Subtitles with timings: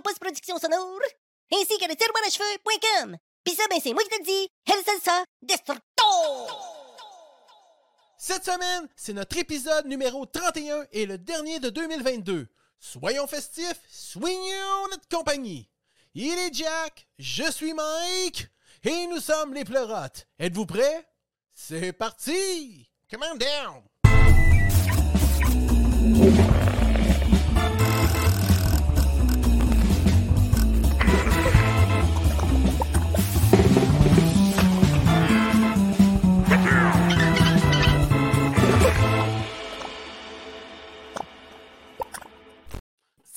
[0.00, 1.00] M2 Studio Post-Production Sonore,
[1.52, 3.16] ainsi que le tiroir à cheveux.com.
[3.44, 6.04] Pis ça, ben c'est moi qui te dis, El Salsa Destructo!
[8.18, 12.48] Cette semaine, c'est notre épisode numéro 31 et le dernier de 2022.
[12.78, 15.70] Soyons festifs, soignons notre compagnie.
[16.14, 18.48] Il est Jack, je suis Mike,
[18.84, 20.26] et nous sommes les pleurotes.
[20.38, 21.06] Êtes-vous prêts?
[21.54, 22.90] C'est parti!
[23.10, 23.89] Come on down!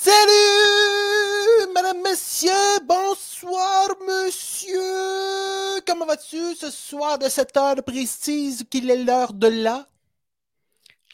[0.03, 2.51] Salut, madame, monsieur,
[2.85, 5.79] bonsoir, monsieur.
[5.87, 9.87] Comment vas-tu ce soir de cette heure précise qu'il est l'heure de là?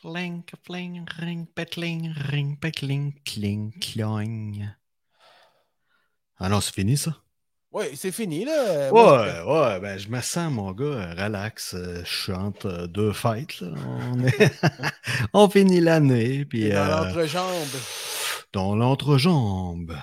[0.02, 4.54] Cling, fling, ring, petling, ring, petling, cling, cloing.
[6.40, 7.16] Ah non, c'est fini ça?
[7.72, 8.92] Oui, c'est fini, là.
[8.92, 11.76] Ouais, ouais, ben je me sens, mon gars, relax.
[11.76, 13.70] euh, Je chante euh, deux fêtes, là.
[13.88, 14.52] On, est-
[15.34, 16.72] On finit l'année, puis...
[16.72, 17.68] Dans euh, l'entrejambe.
[18.54, 19.96] Dans l'entrejambe.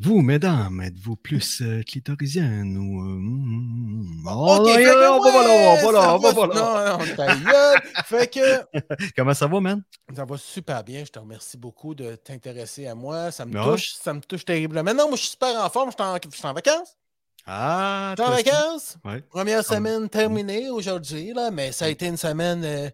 [0.00, 3.00] Vous, mesdames, êtes-vous plus euh, clitorisienne ou...
[3.02, 6.34] euh, mm, mm, oh, on va voilà, on ouais, va voilà, ça on va va-
[6.34, 6.54] voilà.
[6.54, 7.80] Non, non, ta gueule.
[8.04, 9.82] Fait que Comment ça va, man?
[10.14, 11.04] ça va super bien.
[11.04, 13.32] Je te remercie beaucoup de t'intéresser à moi.
[13.32, 13.64] Ça me Ouais.
[13.72, 14.94] touche, ça me touche terriblement.
[14.94, 15.90] Non, moi, je suis super en forme.
[15.90, 16.96] Je suis en, je suis en vacances.
[17.44, 18.96] Ah, Je suis en vacances.
[19.04, 19.20] Ouais.
[19.22, 22.62] Première Comme- semaine terminée aujourd'hui, là, mais ça a été une semaine.
[22.64, 22.88] euh,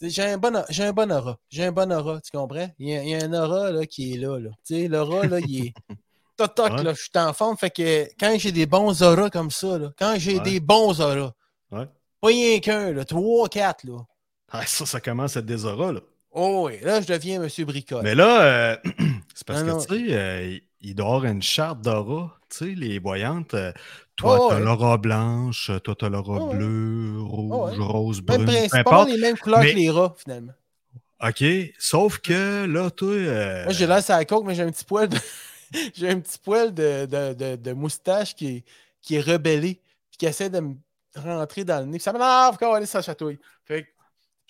[0.00, 1.38] j'ai un bon j'ai un bon aura.
[1.50, 2.68] J'ai un bon aura, tu comprends?
[2.78, 4.38] Il y a, il y a un aura là, qui est là.
[4.38, 4.50] là.
[4.66, 5.74] Tu sais, l'aura, là, il est.
[6.36, 6.82] Toc, toc, Ouais.
[6.84, 7.56] là, je suis en forme.
[7.56, 10.44] Fait que quand j'ai des bons auras comme ça, là, quand j'ai Ouais.
[10.44, 11.32] des bons auras,
[11.72, 11.86] Ouais.
[12.20, 13.98] pas rien qu'un, là, trois, quatre, là.
[14.52, 16.00] Ah, ça, ça commence à être des auras, là.
[16.30, 18.02] Oh oui, là, je deviens Monsieur Bricole.
[18.04, 18.76] Mais là, euh,
[19.34, 19.78] c'est parce non.
[19.80, 22.38] que, tu sais, euh, il- doit avoir une charte d'aura.
[22.50, 23.72] Tu sais, les voyantes, euh,
[24.18, 24.60] toi, Oh, t'as ouais.
[24.64, 27.84] l'aura blanche, toi, t'as l'aura Oh, bleue, rouge, ouais.
[27.84, 29.08] rose, Même brune, peu pas mal importe.
[29.10, 30.52] les mêmes couleurs Mais- que les rats, finalement.
[31.20, 31.44] OK,
[31.78, 33.08] sauf que là, toi...
[33.08, 35.16] euh, Moi, j'ai l'air à la coke, mais j'ai un petit poil de,
[35.94, 38.64] j'ai un petit poil de, de, de, de moustache qui est,
[39.02, 39.80] qui est rebellé,
[40.10, 40.74] puis qui essaie de me
[41.16, 41.98] rentrer dans le nez.
[41.98, 43.38] Puis ça m'énerve quand aller ça chatouille.
[43.64, 43.88] Fait que,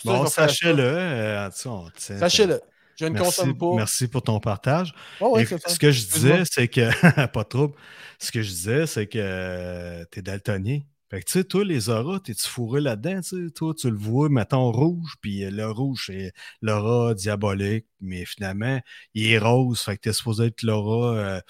[0.04, 0.82] Bon, sachez-le.
[0.82, 2.60] euh, on Sachez-le.
[2.98, 3.74] Je ne Merci, consomme pas.
[3.76, 4.92] merci pour ton partage.
[5.20, 5.56] Oh, ça.
[5.68, 7.26] ce que je disais, c'est que.
[7.28, 7.74] pas de trouble.
[8.18, 10.80] Ce que je disais, c'est que tu es daltonien.
[11.10, 13.20] Fait que, tu sais, toi, les auras, t'es-tu fourré là-dedans?
[13.22, 13.50] tu sais?
[13.52, 18.78] Toi, tu le vois, mettons, rouge, puis euh, le rouge, c'est l'aura diabolique, mais finalement,
[19.14, 19.80] il est rose.
[19.80, 21.40] Fait que t'es supposé être l'aura euh,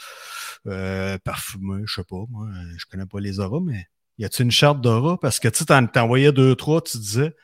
[0.68, 2.46] euh, parfumé, je sais pas, moi.
[2.46, 3.86] euh, Je connais pas les auras, mais
[4.18, 5.18] y a-tu une charte d'aura?
[5.18, 7.34] Parce que, tu sais, t'en t'envoyais deux, trois, tu disais.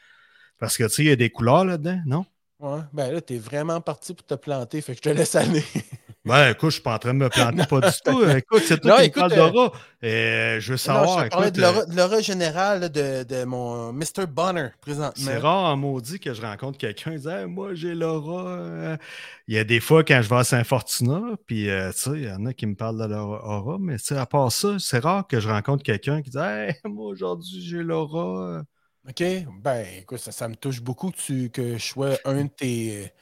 [0.59, 2.27] Parce que, tu sais, il y a des couleurs là-dedans, non?
[2.65, 5.63] Ouais, ben là, t'es vraiment parti pour te planter, fait que je te laisse aller.
[6.27, 8.25] Ben, écoute, je suis pas en train de me planter, pas du tout.
[8.31, 9.73] Écoute, c'est toi Non, qui me écoute, parles euh, d'aura.
[10.03, 13.93] Euh, je veux Non, savoir, je parlais écoute, de l'aura- euh, générale de, de mon
[13.93, 14.27] Mr.
[14.27, 15.13] Bonner, présentement.
[15.23, 18.47] c'est rare en maudit que je rencontre quelqu'un qui dit Hey, Moi, j'ai l'aura.
[18.49, 18.97] euh.
[19.49, 22.25] Il y a des fois quand je vais à Saint-Fortuna, puis euh, tu sais, il
[22.25, 24.79] y en a qui me parlent de leur aura, mais tu sais, à part ça,
[24.79, 28.63] c'est rare que je rencontre quelqu'un qui dit Hey, moi, aujourd'hui, j'ai l'aura.
[29.09, 29.23] OK?
[29.63, 33.13] Ben, écoute, ça, ça me touche beaucoup que, tu, que je sois un de tes,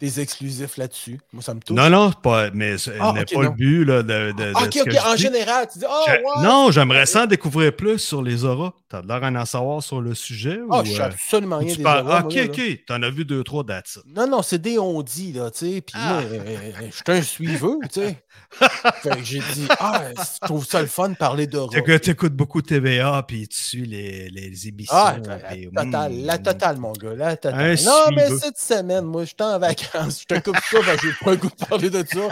[0.00, 1.20] tes exclusifs là-dessus.
[1.32, 1.76] Moi, ça me touche.
[1.76, 3.40] Non, non, pas, mais ce Ah, n'est pas non.
[3.42, 4.90] le but là, de, de, de Ah, OK, ce que OK.
[4.96, 5.22] je En dis.
[5.22, 6.42] général, tu dis, oh, Je- ouais.
[6.42, 8.72] Non, j'aimerais ça en découvrir plus sur les auras.
[8.88, 10.58] T'as l'air d'en savoir sur le sujet?
[10.70, 12.84] Ah, ou, je sais euh, absolument rien tu des parles- auras, Ok, moi, ok.
[12.86, 13.98] T'en as vu deux, trois dates.
[14.06, 15.80] Non, non, c'est des on-dit, là, tu sais.
[15.80, 16.18] Puis Ah.
[16.18, 18.16] euh, euh, je suis un suiveux, tu sais.
[19.02, 21.70] fait que j'ai dit, ah, je trouve ça le fun de parler d'aura.
[22.00, 24.92] Tu écoutes beaucoup TVA puis tu suis les, les émissions.
[24.96, 27.60] Ah, la, puis, la totale, mm, la totale, mon gars, la totale.
[27.60, 29.89] Un non, mais cette semaine, moi, je suis en vacances.
[29.94, 32.28] Je te coupe ça, que j'ai pas le goût de parler de ça.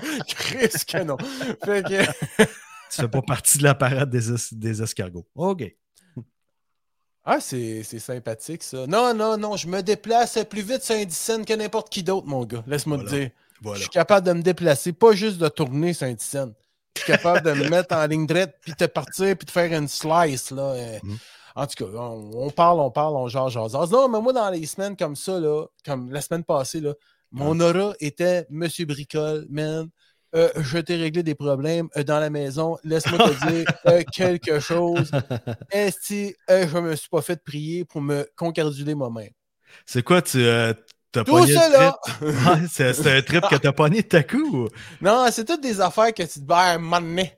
[0.59, 1.17] Risque que non.
[1.65, 2.05] Fait que,
[2.91, 5.27] Tu fais pas partie de la parade des, es- des escargots.
[5.35, 5.65] OK.
[7.25, 8.87] ah, c'est sympathique, ça.
[8.87, 12.45] Non, non, non, je me déplace plus vite sur Saint-Dicenne que n'importe qui d'autre, mon
[12.45, 12.65] gars.
[12.67, 13.11] Laisse-moi Voilà.
[13.11, 13.31] te dire.
[13.61, 13.77] Voilà.
[13.77, 16.55] Je suis capable de me déplacer, pas juste de tourner Saint-Dicenne.
[16.97, 19.73] Je suis capable de me mettre en ligne droite, puis de partir, puis de faire
[19.79, 20.63] une slice, là.
[20.75, 20.99] euh.
[21.03, 21.19] Mhm.
[21.57, 23.89] En tout cas, on, on parle, on parle, on genre, genre.
[23.91, 26.95] Non, mais moi, dans les semaines comme ça, là, comme la semaine passée, là,
[27.33, 29.89] mon aura était Monsieur Bricole, man.
[30.35, 32.77] Euh, je t'ai réglé des problèmes euh, dans la maison.
[32.85, 35.11] Laisse-moi te dire euh, quelque chose.
[35.71, 39.31] Esti, euh, je me suis pas fait prier pour me concarduler moi-même.
[39.87, 40.45] C'est quoi, tu
[41.11, 41.97] t'as Tout cela!
[42.71, 44.65] c'est un trip que t'as pogné de ta coup?
[44.65, 44.69] ou-
[45.01, 46.45] Non, c'est toutes des affaires que tu te
[46.79, 47.33] donné.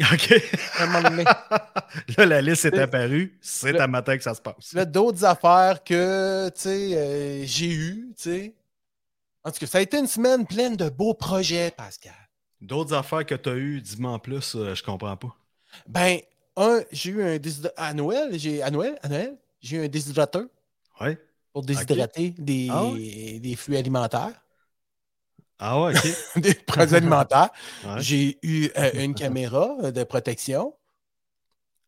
[0.00, 0.34] OK.
[0.80, 1.24] Un moment donné.
[2.18, 3.38] Là, la liste est apparue.
[3.40, 4.72] C'est à matin que ça se passe.
[4.74, 8.54] Là, d'autres affaires que, tu sais, j'ai eu, tu sais.
[9.44, 12.12] En tout cas, ça a été une semaine pleine de beaux projets, Pascal.
[12.60, 15.36] D'autres affaires que tu as eues, dis-moi en plus, euh, je comprends pas.
[15.86, 16.18] Ben,
[16.56, 17.84] un, j'ai eu un déshydrateur.
[17.84, 20.44] À Noël, j'ai à Noël, à Noël, j'ai eu un déshydrateur
[21.00, 21.18] Ouais.
[21.52, 24.32] pour déshydrater des, Ah des flux alimentaires,
[25.58, 26.06] Ah ouais, ok.
[26.40, 27.50] des produits alimentaires.
[27.84, 28.00] Ouais.
[28.00, 30.74] J'ai eu euh, une caméra de protection.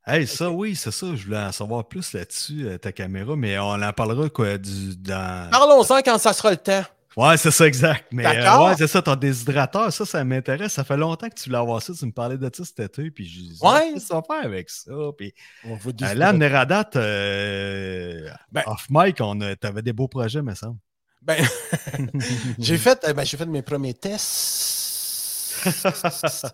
[0.08, 1.06] Hey, ça, oui, c'est ça.
[1.16, 4.96] Je voulais en savoir plus là-dessus, euh, ta caméra, mais on en parlera quoi du,
[4.96, 5.50] dans.
[5.50, 6.84] Parlons-en quand ça sera le temps.
[7.16, 8.08] Ouais, c'est ça, exact.
[8.12, 10.74] Mais euh, ouais, c'est ça, ton déshydrateur, ça, ça m'intéresse.
[10.74, 11.94] Ça fait longtemps que tu voulais avoir ça.
[11.94, 13.92] Tu me parlais de ça cet été, puis je disais, Ouais.
[13.94, 14.92] qu'est-ce qu'on va faire avec ça?
[15.16, 15.32] Puis
[15.64, 20.42] On va euh, là, Neradat, euh, Ben- off mic, on a- t'avais des beaux projets,
[20.42, 20.78] me semble.
[21.22, 21.36] Ben,
[22.58, 25.64] j'ai fait, euh, ben, j'ai fait mes premiers tests.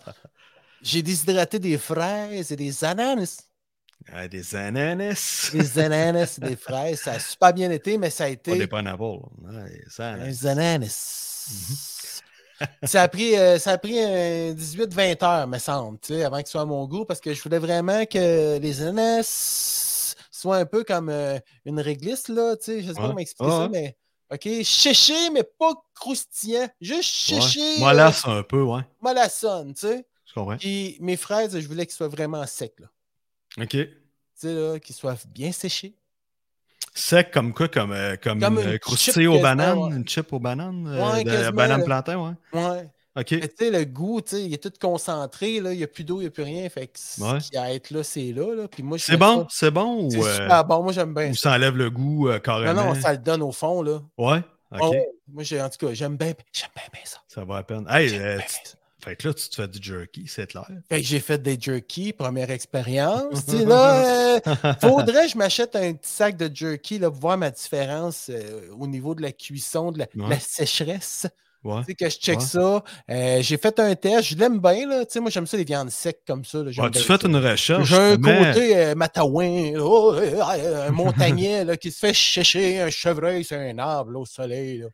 [0.85, 3.43] J'ai déshydraté des fraises et des ananas.
[4.13, 5.51] Ah, des ananas.
[5.53, 7.01] Des ananas et des fraises.
[7.01, 9.19] Ça a super bien été, mais ça a Pas été des pineapples.
[10.25, 11.49] Des ananas.
[12.85, 16.63] ça a pris, euh, ça a pris euh, 18-20 heures, me semble, avant qu'ils soient
[16.63, 21.09] à mon goût, parce que je voulais vraiment que les ananas soient un peu comme
[21.09, 23.07] euh, une réglisse, là, tu sais, je sais pas Ouais.
[23.09, 23.97] comment expliquer Ouais, ça, mais
[24.33, 26.67] OK, chéché, mais pas croustillant.
[26.81, 27.61] Juste chéché.
[27.83, 27.99] Ouais.
[27.99, 28.81] euh, un peu, ouais.
[29.01, 30.07] mollassonne, tu sais.
[30.27, 30.57] Je comprends.
[30.57, 32.87] Puis mes fraises, je voulais qu'ils soient vraiment secs, là.
[33.61, 33.69] OK.
[33.71, 33.89] Tu
[34.35, 35.95] sais, là, qu'ils soient bien séchés.
[36.95, 37.69] Sec comme quoi?
[37.69, 38.79] Comme, euh, comme, Comme euh,
[39.29, 39.79] aux bananes?
[39.79, 39.97] ouais.
[39.97, 40.87] Une chip aux bananes?
[40.87, 41.85] euh, Ouais, de quasiment, banane là.
[41.87, 42.61] plantain, ouais.
[42.61, 42.91] Ouais.
[43.15, 43.31] OK.
[43.33, 45.73] Mais tu sais, le goût, tu sais, il est tout concentré, là.
[45.73, 46.69] Il n'y a plus d'eau, il n'y a plus rien.
[46.71, 47.39] Fait que ce Ouais.
[47.39, 48.69] qui a être là, c'est là, là.
[48.69, 49.47] Puis moi, C'est bon?
[49.51, 50.83] C'est bon C'est ou, euh, super bon.
[50.83, 51.53] Moi, j'aime bien ou ça.
[51.53, 52.95] enlève le goût euh, Non, carrément?
[52.95, 54.01] non, ça le donne au fond, là.
[54.19, 54.39] Ouais?
[54.39, 54.45] OK.
[54.81, 55.07] Ah ouais.
[55.29, 57.19] Moi, j'ai, en tout cas, j'aime bien, j'aime bien, bien ça.
[57.29, 57.87] Ça va à peine.
[57.89, 58.09] Hey,
[59.05, 60.67] Fait que là, tu te fais du jerky, c'est clair.
[60.89, 63.45] Fait que j'ai fait des jerky, première expérience.
[63.47, 64.41] tu sais, là, euh,
[64.81, 68.61] faudrait que je m'achète un petit sac de jerky là, pour voir ma différence euh,
[68.79, 70.29] au niveau de la cuisson, de la, Ouais.
[70.31, 71.27] la sécheresse.
[71.65, 71.79] Ouais.
[71.81, 72.45] Tu sais, que je check Ouais.
[72.45, 72.83] ça.
[73.11, 74.85] Euh, j'ai fait un test, je l'aime bien.
[74.89, 75.05] Là.
[75.07, 76.59] Tu sais, moi, j'aime ça, les viandes secs comme ça.
[76.59, 77.89] là, Ouais, tu fais une recherche.
[77.89, 82.91] J'ai un côté euh, matawin, oh, euh, un montagnais là, qui se fait sécher un
[82.91, 84.79] chevreuil sur un arbre là, au soleil.
[84.79, 84.87] là.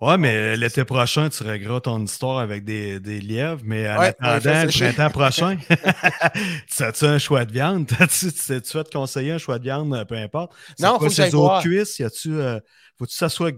[0.00, 4.14] Ouais, mais l'été prochain, tu régleras ton histoire avec des, des lièvres, mais en Ouais,
[4.22, 5.58] attendant, le printemps prochain,
[6.68, 7.88] tu as-tu un choix de viande?
[8.08, 8.30] Tu
[8.62, 10.52] tu vas te conseiller un choix de viande, euh, peu importe?
[10.78, 11.98] Non, quoi, faut que ces autres cuisses?
[11.98, 12.60] Y a-tu, euh,
[12.96, 13.52] faut-tu que ça soit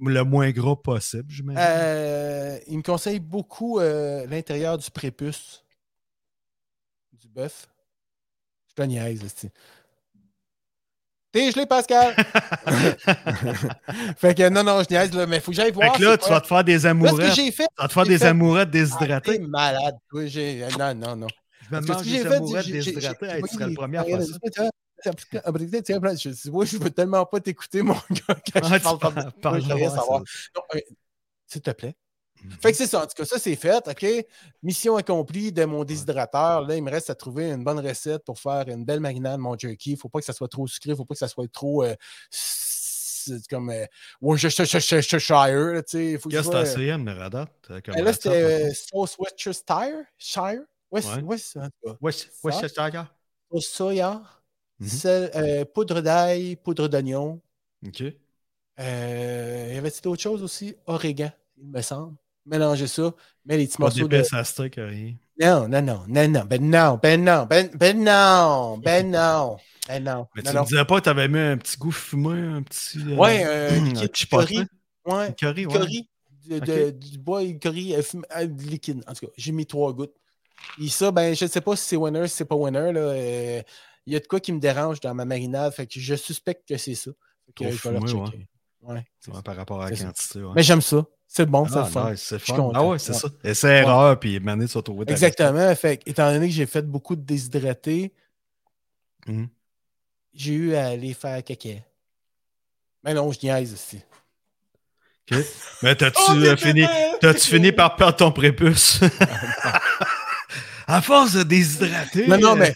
[0.00, 1.78] le moins gros possible, j'imagine?
[1.78, 5.64] Euh, il me conseille beaucoup euh, l'intérieur du prépuce
[7.12, 7.66] du bœuf.
[8.68, 9.24] Je te niaise,
[11.52, 12.14] gelé, Pascal!
[14.16, 15.92] fait que non, non, je niaise, là, mais faut que j'aille voir.
[15.94, 17.34] fait que là, tu vas te faire des Là, ce que amourettes.
[17.34, 19.38] j'ai fait, Tu vas te faire des fait- amourettes ah, t'es déshydratées.
[19.40, 20.26] malade, toi.
[20.26, 21.26] j'ai- euh, Non, non, non.
[21.70, 23.26] Je me mange des amourettes déshydratées.
[23.26, 24.38] Hey, tu serais le premier à faire ça.
[25.04, 29.60] Je dis, ouais, je veux tellement pas t'écouter, mon gars, quand Ah, je tu parle
[29.60, 30.22] rien ouais, savoir.
[31.48, 31.68] c'est-
[32.46, 32.58] Mhm.
[32.60, 33.02] Fait que c'est ça.
[33.02, 33.86] En tout cas, ça, c'est fait.
[33.88, 34.06] OK?
[34.62, 36.62] Mission accomplie de mon déshydrateur.
[36.66, 39.56] Là, il me reste à trouver une bonne recette pour faire une belle marinade, mon
[39.58, 39.90] jerky.
[39.90, 40.90] Il ne faut pas que ça soit trop sucré.
[40.90, 41.82] Il ne faut pas que ça soit trop.
[41.84, 41.94] euh,
[42.30, 43.70] c'est comme.
[43.70, 43.84] Euh,
[44.20, 46.12] Worcestershire, là, tu sais.
[46.12, 46.74] Il faut que Qu'est-ce ce que soit, euh,
[47.80, 50.04] comme ben là, c'était euh, sauce Worcestershire.
[50.18, 50.60] Shire?
[51.02, 51.22] C'est-
[51.52, 51.58] c'est.
[53.50, 54.22] Sauce soya,
[55.74, 57.40] poudre d'ail, poudre d'oignon.
[57.86, 58.02] OK.
[58.78, 60.76] Euh, y avait-il d'autres choses aussi?
[60.86, 62.16] Origan, il me semble.
[62.46, 63.12] Mélanger ça,
[63.44, 64.22] mets les petits morceaux de.
[64.34, 65.14] à steak, rien.
[65.40, 70.04] Non, non, non, non, non, ben non, ben non, ben, ben non, ben non, ben
[70.04, 70.26] non.
[70.34, 70.60] Mais non, tu non.
[70.62, 72.98] me disais pas que t'avais mis un petit goût fumé, un petit.
[72.98, 74.60] euh, Ouais, euh, un curry.
[75.04, 76.08] Ouais, curry, curry.
[76.48, 78.02] Du bois et curry euh,
[78.36, 79.02] euh, liquide.
[79.08, 80.14] En tout cas, j'ai mis trois gouttes.
[80.80, 82.92] Et ça, ben, je ne sais pas si c'est winner, si c'est pas winner.
[82.92, 83.00] là.
[83.00, 83.62] euh,
[84.06, 85.72] Il y a de quoi qui me dérange dans ma marinade.
[85.74, 87.10] Fait que je suspecte que c'est ça.
[87.54, 88.46] Que, Trop je vais leur fumé, checker.
[88.82, 89.42] Ouais, c'est Ouais, ça.
[89.42, 90.40] par rapport à la quantité.
[90.54, 91.04] Mais j'aime ça.
[91.28, 92.70] C'est bon, c'est ah, nice, fun.
[92.74, 93.18] Ah ouais, c'est Ouais.
[93.18, 93.28] ça.
[93.44, 95.74] Et c'est erreur, puis maintenant, tu vas trouver ta Exactement.
[95.74, 98.12] Fait étant donné que j'ai fait beaucoup de déshydratés,
[99.26, 99.48] Mhm.
[100.32, 101.68] j'ai eu à aller faire caca.
[103.04, 104.00] Mais non, je niaise aussi.
[105.82, 106.86] Mais t'as-tu Oh, euh, fini,
[107.38, 109.00] fini par perdre ton prépuce?
[110.86, 112.28] à force de déshydrater.
[112.28, 112.74] Non, non, euh, mais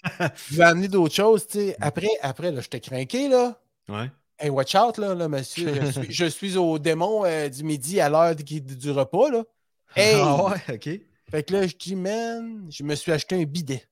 [0.51, 1.47] je vais amener d'autres choses.
[1.47, 1.77] tu sais.
[1.81, 3.57] Après, après là, je t'ai craqué, là.
[3.89, 4.11] Ouais.
[4.41, 5.75] Hey, watch out, là, là monsieur.
[5.75, 9.45] Je suis, je suis au démon euh, du midi à l'heure du, du repas, là.
[9.95, 10.15] Hey!
[10.17, 10.89] Ah ouais, OK.
[11.31, 13.87] Fait que là, je dis, man, je me suis acheté un bidet.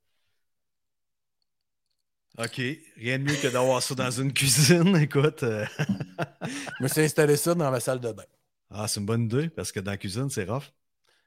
[2.39, 2.61] OK.
[2.97, 4.97] Rien de mieux que d'avoir ça dans une cuisine.
[5.03, 5.43] Écoute.
[5.43, 5.67] euh,
[6.79, 8.25] Je me suis installé ça dans la salle de bain.
[8.71, 10.73] Ah, c'est une bonne idée, parce que dans la cuisine, c'est rough.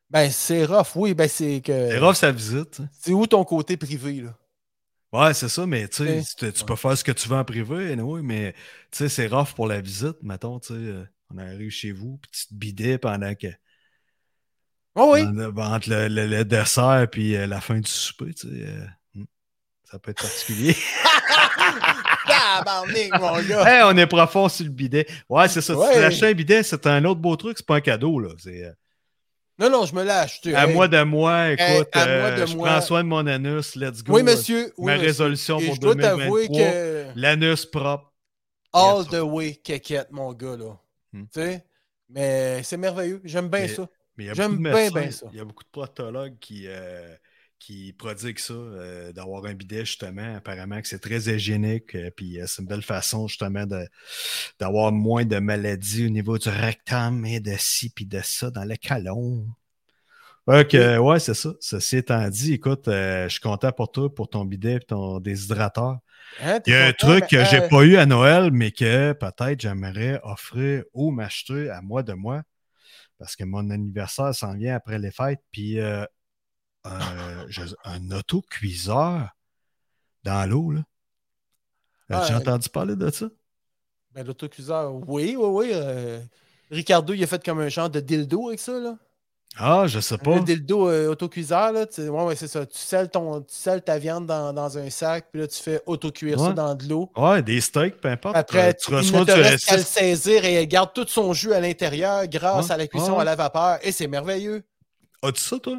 [0.09, 1.89] Ben, c'est rough, oui, ben c'est que.
[1.89, 2.81] C'est rough, sa visite.
[2.91, 4.37] C'est où ton côté privé, là?
[5.13, 7.43] Ouais, c'est ça, mais tu sais, tu, tu peux faire ce que tu veux en
[7.43, 8.53] privé, anyway, mais
[8.91, 10.73] tu sais, c'est rough pour la visite, mettons, tu sais.
[10.79, 13.47] euh, On arrive chez vous, puis tu te bidais pendant que.
[14.95, 15.21] Oh oui.
[15.23, 18.53] en- entre le, le- le dessert puis euh, la fin du souper, tu sais.
[18.67, 19.23] euh, hmm.
[19.83, 20.75] ça peut être particulier.
[23.19, 23.65] Mon gars.
[23.67, 25.05] hey, on est profond sur le bidet.
[25.29, 25.75] Ouais, c'est ça.
[25.75, 25.87] Ouais.
[25.93, 28.29] Tu t'achètes un bidet, c'est un autre beau truc, c'est pas un cadeau, là.
[28.37, 28.65] C'est.
[28.65, 28.71] euh,
[29.61, 30.55] Non, non, je me l'ai acheté.
[30.55, 30.73] À Hey.
[30.73, 32.67] moi de moi, écoute, à moi euh, de je moi.
[32.69, 34.13] prends soin de mon anus, let's go.
[34.15, 34.73] Oui, monsieur.
[34.77, 35.07] Oui, Ma monsieur.
[35.07, 38.11] résolution Et pour je dois t'avouer 2023, que l'anus propre.
[38.73, 40.77] all the way kékette, mon gars, là.
[41.13, 41.23] Hmm.
[41.33, 41.65] Tu sais?
[42.09, 43.21] Mais c'est merveilleux.
[43.23, 43.87] J'aime bien Mais- ça.
[44.17, 45.27] Mais J'aime bien, bien ça.
[45.31, 47.15] Il y a beaucoup de proctologues qui, euh,
[47.61, 50.35] qui prodiguent ça, euh, d'avoir un bidet, justement.
[50.35, 53.65] Apparemment que c'est très hygiénique, euh, puis euh, c'est une belle façon, justement,
[54.59, 58.63] d'avoir moins de maladies au niveau du rectum et de ci, puis de ça dans
[58.63, 59.45] le calon.
[60.47, 61.51] Ok, ouais, c'est ça.
[61.59, 65.99] Ceci étant dit, écoute, je suis content pour toi, pour ton bidet et ton déshydrateur.
[66.41, 68.71] Hein, Il y a un content, truc que j'ai euh, pas eu à Noël, mais
[68.71, 72.41] que peut-être j'aimerais offrir ou m'acheter à moi de moi.
[73.19, 75.41] Parce que mon anniversaire s'en vient après les fêtes.
[75.51, 76.05] Puis euh,
[76.83, 79.29] un, autocuiseur
[80.23, 80.71] dans l'eau.
[80.71, 80.81] là.
[82.09, 83.27] Ah, J'ai euh, entendu parler de ça?
[84.13, 85.71] Ben, l'autocuiseur, oui, oui, oui.
[85.73, 86.19] euh,
[86.69, 88.97] Ricardo, il a fait comme un genre de dildo avec ça, là.
[89.57, 90.35] Ah, je sais pas.
[90.35, 91.85] Le dildo euh, autocuiseur, là.
[91.85, 92.65] tu sais, Ouais, ouais, c'est ça.
[92.65, 96.39] Tu scelles, ton, tu ta viande dans, dans un sac, puis là, tu fais autocuire
[96.39, 97.11] ça dans de l'eau.
[97.17, 98.37] Ouais, des steaks, peu importe.
[98.37, 99.83] Après, Euh, tu, tu reçois le S6.
[99.83, 103.35] saisir et elle garde tout son jus à l'intérieur grâce à la cuisson à la
[103.35, 103.79] vapeur.
[103.81, 104.63] Et c'est merveilleux.
[105.21, 105.77] As-tu ça, toi?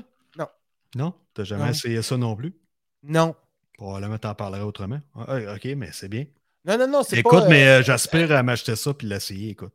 [0.95, 1.15] Non?
[1.35, 1.71] T'as jamais Non.
[1.71, 2.55] essayé ça non plus?
[3.03, 3.35] Non.
[3.75, 5.01] Probablement t'en parlerais autrement.
[5.15, 6.27] Ah, ok, mais c'est bien.
[6.65, 7.49] Non, non, non, c'est Écoute, pas...
[7.49, 9.73] mais euh, euh, j'aspire à m'acheter ça puis l'essayer, écoute.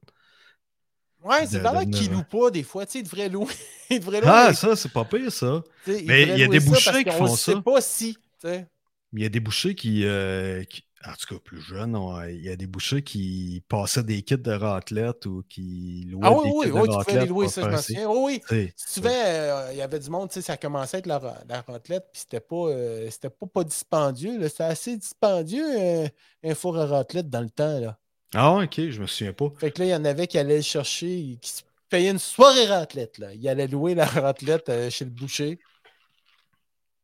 [1.24, 2.86] Ouais, c'est là de- qu'il loue pas des fois.
[2.86, 3.54] Tu sais, il devrait louer.
[4.24, 5.64] Ah, ça, c'est pas pire, ça.
[5.86, 7.62] sais, mais il y a des bouchers qui font ça.
[7.62, 8.14] pas si.
[8.16, 8.68] tu sais.
[9.12, 12.22] Mais il y a des bouchers qui, euh, qui- en tout cas plus jeunes, on-
[12.24, 16.32] il y a des bouchers qui passaient des kits de raclette ou qui louaient Ah
[16.34, 18.10] oui, des oui, kits oui, de tu pouvais les louer, ça, je me souviens.
[18.10, 18.72] Oui, oui.
[18.94, 21.62] Tu euh, il y avait du monde, tu sais, ça commençait avec la, ra- la
[21.62, 24.38] raclette, puis c'était pas, euh, c'était pas, pas dispendieux.
[24.40, 24.50] là.
[24.50, 26.08] C'était assez dispendieux, euh,
[26.44, 27.80] un four à raclette dans le temps.
[27.80, 27.98] Là.
[28.34, 29.50] Ah, ok, je me souviens pas.
[29.58, 32.20] Fait que là, il y en avait qui allaient le chercher, qui se payaient une
[32.20, 33.18] soirée raclette.
[33.18, 33.34] Là.
[33.34, 35.60] Ils allaient louer la raclette euh, chez le boucher.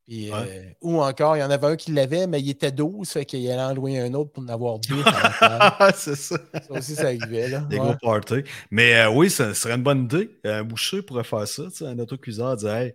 [0.06, 0.36] Puis, euh,
[0.82, 3.50] ou encore, il y en avait un qui l'avait, mais il était 12, fait qu'il
[3.50, 5.02] allait en louer un autre pour en avoir deux.
[5.42, 6.38] Ah, c'est ça.
[6.54, 7.48] ça aussi, ça arrivait.
[7.48, 7.60] Là.
[7.62, 7.86] Des Ouais.
[7.86, 8.44] gros parties.
[8.70, 10.30] Mais euh, oui, ça serait une bonne idée.
[10.44, 11.64] Un boucher pourrait faire ça.
[11.82, 12.94] Un autocuiseur dire Hey,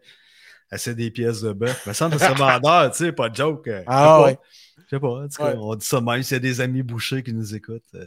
[0.70, 1.82] essaie des pièces de bœuf.
[1.86, 3.68] Mais ça, c'est vendeur, tu sais, pas de joke.
[3.68, 4.38] euh, Ah ouais.
[4.90, 5.26] Je sais pas.
[5.36, 5.54] cas, Ouais.
[5.58, 7.82] On dit ça même s'il y a des amis bouchers qui nous écoutent.
[7.94, 8.04] euh,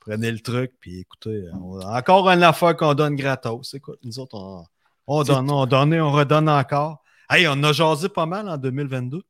[0.00, 3.74] prenez le truc, puis écoutez, on- encore une affaire qu'on donne gratos.
[3.74, 4.64] Écoute, nous autres, on,
[5.06, 7.02] on donne, on donne, et on redonne encore.
[7.30, 9.20] Hey, on a jasé pas mal en 2022.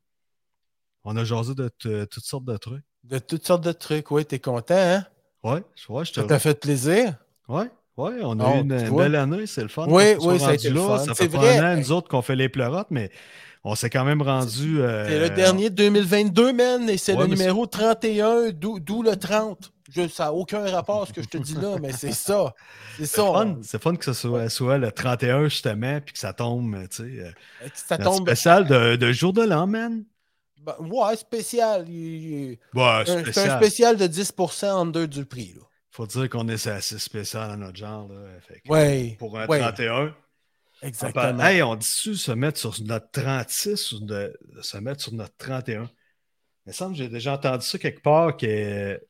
[1.03, 2.83] On a jasé de t- toutes sortes de trucs.
[3.03, 4.11] De toutes sortes de trucs.
[4.11, 5.05] Oui, t'es content, hein?
[5.43, 7.15] Ouais, je vois, je te Ça t'a fait plaisir?
[7.47, 9.87] Ouais, ouais, on a Oh, eu une, belle année, c'est le fun.
[9.87, 10.81] Oui, oui, ça a été le là.
[10.81, 10.97] fun.
[10.99, 13.09] Ça fait pas un an, nous autres, qu'on fait les pleurotes, mais
[13.63, 14.77] on s'est quand même rendu.
[14.77, 19.01] C'est euh, le dernier de 2022, man, et c'est Ouais, le numéro 31, d'où d'où
[19.03, 19.71] le 30.
[19.89, 22.53] Je- ça n'a aucun rapport à ce que je te dis là, mais c'est ça.
[22.97, 23.23] C'est ça.
[23.23, 26.97] fun, c'est fun que ce soit, soit le 31, justement, puis que ça tombe, tu
[26.97, 27.03] sais.
[27.03, 27.31] euh,
[27.63, 28.21] Euh, Ça tombe.
[28.27, 30.03] spécial de, de jour de l'an, man.
[30.61, 31.85] Ben, ouais, spécial.
[31.87, 32.57] Ouais,
[33.05, 33.97] C'est un spécial.
[33.97, 35.53] de 10% en deux du prix.
[35.55, 35.61] Là.
[35.91, 38.19] Faut dire qu'on est assez spécial à notre genre, là.
[38.47, 39.15] Fait que, Ouais.
[39.19, 40.13] Pour un ouais, 31.
[40.81, 41.43] Exactement.
[41.43, 45.89] Hey, on dit-tu se mettre sur notre 36 ou de se mettre sur notre 31?
[46.65, 49.01] Il me semble que j'ai déjà entendu ça quelque part que.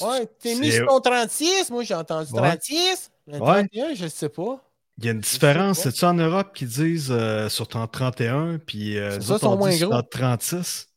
[0.00, 1.70] Ouais, t'es mis sur ton 36.
[1.70, 2.40] Moi, j'ai entendu Ouais.
[2.56, 3.10] 36.
[3.28, 3.66] Le Ouais.
[3.68, 4.62] 31, je sais pas.
[4.98, 5.80] Il y a une différence.
[5.80, 9.56] C'est-tu en Europe qui disent euh, sur ton 31, puis euh, ça, autres, sont on
[9.58, 9.96] moins dit sur gros.
[9.98, 10.88] notre 36?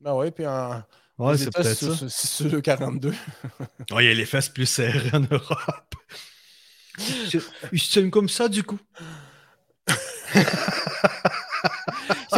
[0.00, 0.82] Ben oui, puis en.
[1.18, 2.08] Ouais, c'est peut-être ça.
[2.08, 3.12] c'est- sur le 42.
[3.90, 5.94] Ouais, il y a les fesses plus serrées en Europe.
[7.72, 8.78] Ils se tiennent comme ça, du coup.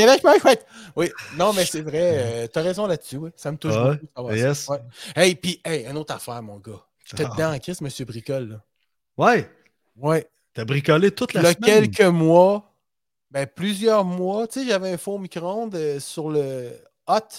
[0.00, 0.66] C'est vachement chouette.
[0.96, 2.00] Oui, non, mais c'est vrai.
[2.02, 3.16] euh, T'as raison là-dessus.
[3.16, 3.30] Oui.
[3.36, 4.32] Ça me touche Ouais, beaucoup.
[4.32, 4.68] yes.
[4.68, 4.78] Ouais.
[5.14, 6.80] Hey, puis, hey, une autre affaire, mon gars.
[7.04, 7.30] J'étais Ah.
[7.34, 8.48] dedans en crise, Monsieur Bricole.
[8.50, 8.62] Là.
[9.16, 9.50] Ouais,
[9.96, 10.28] Ouais.
[10.54, 11.90] t'as bricolé toute la Il y a semaine.
[11.90, 12.72] quelques mois,
[13.30, 16.70] ben, plusieurs mois, tu sais, j'avais un four micro-ondes euh, sur le
[17.06, 17.18] hot.
[17.20, 17.36] Tu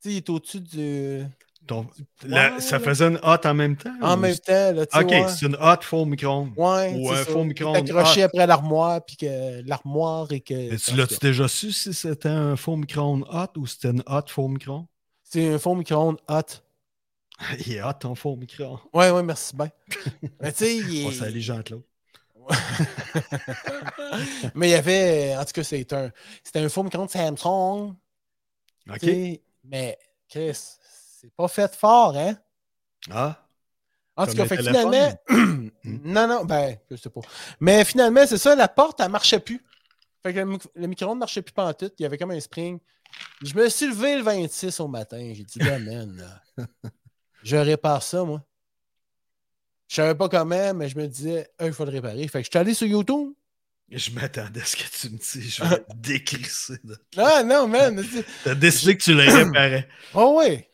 [0.00, 1.22] sais, il est au-dessus du.
[1.66, 1.86] Ton-
[2.24, 3.92] la- ça faisait une hotte en même temps?
[4.00, 4.98] En ou- même temps, là, tu.
[4.98, 5.26] Ok, ouais.
[5.28, 6.52] c'est une hotte faux micro-ondes.
[6.56, 8.26] Ouais, ou c'est un faux micro-ondes accroché hot.
[8.26, 10.70] après l'armoire, puis que l'armoire et que.
[10.70, 14.22] Mais tu l'as-tu déjà su si c'était un faux micro-ondes hot ou c'était une hot
[14.28, 14.86] faux micro-ondes?
[15.22, 16.62] C'est un four micro-ondes hot.
[17.66, 18.78] Il est hot ton faux micro-ondes.
[18.94, 19.68] Ouais, ouais, merci bien.
[20.40, 21.14] Mais tu sais, il On est.
[21.14, 21.82] salue Jean-Claude.
[24.54, 26.10] Mais il y avait, en tout cas, c'était un,
[26.44, 27.94] c'était un faux micro-ondes Samsung.
[28.88, 29.10] OK.
[29.64, 30.56] Mais, Chris,
[31.20, 32.36] c'est pas fait fort, hein?
[33.10, 33.46] Ah,
[34.16, 35.18] En tout cas, le fait finalement.
[35.84, 37.20] non, non, ben, je sais pas.
[37.60, 39.60] Mais finalement, c'est ça, la porte, elle marchait plus.
[40.22, 41.94] Fait que le, mic- le micro-ondes marchait plus pantoute.
[41.98, 42.78] Il y avait comme un spring.
[43.42, 45.32] Je me suis levé le 26 au matin.
[45.34, 46.16] J'ai dit, là, man,
[46.56, 46.64] là,
[47.42, 48.42] je répare ça, moi.
[49.88, 52.26] Je savais pas comment, mais je me disais, Ah, il faut le réparer.
[52.28, 53.32] Fait que je suis allé sur YouTube.
[53.88, 55.54] Je m'attendais à ce que tu me dises.
[55.54, 56.78] Je vais décrisser.
[56.82, 58.04] de- Ah, non, man.
[58.42, 59.88] T'as décidé que tu les réparais.
[60.12, 60.68] Oh, ouais.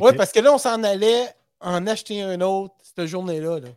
[0.00, 1.26] Ouais, parce que là, on s'en allait
[1.60, 3.60] en acheter un autre cette journée-là.
[3.60, 3.68] Là.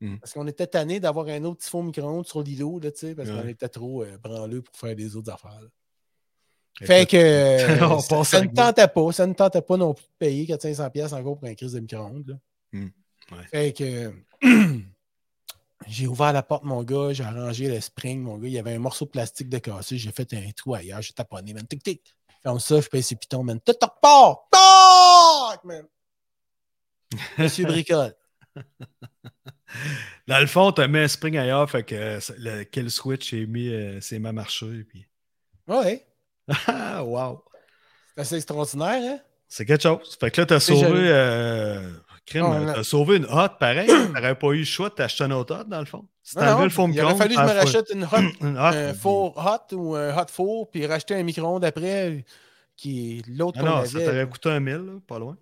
[0.00, 0.18] Hmm.
[0.18, 3.14] Parce qu'on était tanné d'avoir un autre petit faux micro-ondes sur l'îlot, là, tu sais,
[3.14, 5.60] parce qu'on était trop euh, branleux pour faire des autres affaires.
[5.60, 5.68] là.
[6.86, 7.16] Fait que
[7.82, 9.12] euh, On ça, ne tentait pas.
[9.12, 11.80] Ça ne tentait pas non plus de payer 400-500$ piastres encore pour un crise de
[11.80, 12.38] micro-ondes.
[12.72, 12.88] Hmm.
[13.30, 13.44] Ouais.
[13.50, 14.12] Fait que
[15.86, 18.48] j'ai ouvert la porte, mon gars, j'ai arrangé le spring, mon gars.
[18.48, 21.12] Il y avait un morceau de plastique de cassé, j'ai fait un trou ailleurs, j'ai
[21.12, 21.66] taponné, man.
[21.66, 22.14] Tic tic.
[22.42, 23.58] Comme ça, je pèse ses pitons, man.
[23.60, 24.48] Tout repart!
[25.64, 25.86] Man!
[27.38, 28.14] Monsieur Bricole.
[30.28, 33.46] Dans le fond, t'as mis un spring ailleurs, fait que euh, le kill switch est
[33.46, 34.84] mis, euh, s'est mis à marcher.
[34.88, 35.06] Puis...
[35.66, 36.06] Ouais.
[36.66, 37.42] Ah, wow!
[38.14, 39.18] C'est assez extraordinaire, hein?
[39.48, 40.16] C'est quelque chose.
[40.18, 41.08] Fait que là, t'as C'est sauvé.
[41.08, 41.90] Euh...
[42.26, 43.86] crime, t'as sauvé une hotte, pareil.
[44.14, 46.06] T'aurais pas eu le choix de t'acheter une autre hotte, dans le fond.
[46.22, 48.74] Si non, le fond il aurait fallu que je me rachète une hot, une hotte.
[48.74, 52.24] un four hot ou un hot four, puis racheter un micro-ondes après,
[52.76, 55.36] qui est l'autre Ah qu'on non, ça t'aurait coûté un mille, là, pas loin.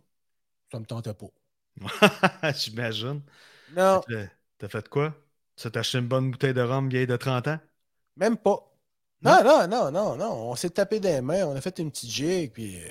[0.71, 1.27] Ça me tentait pas.
[2.57, 3.23] J'imagine.
[3.75, 4.03] Non,
[4.59, 5.15] T'as fait quoi?
[5.57, 7.59] Tu t'as acheté une bonne bouteille de rhum vieille de 30 ans?
[8.17, 8.69] même pas.
[9.23, 10.51] Non, non, non, non, non.
[10.51, 12.89] On s'est tapé des mains, on a fait une petite jig, puis euh,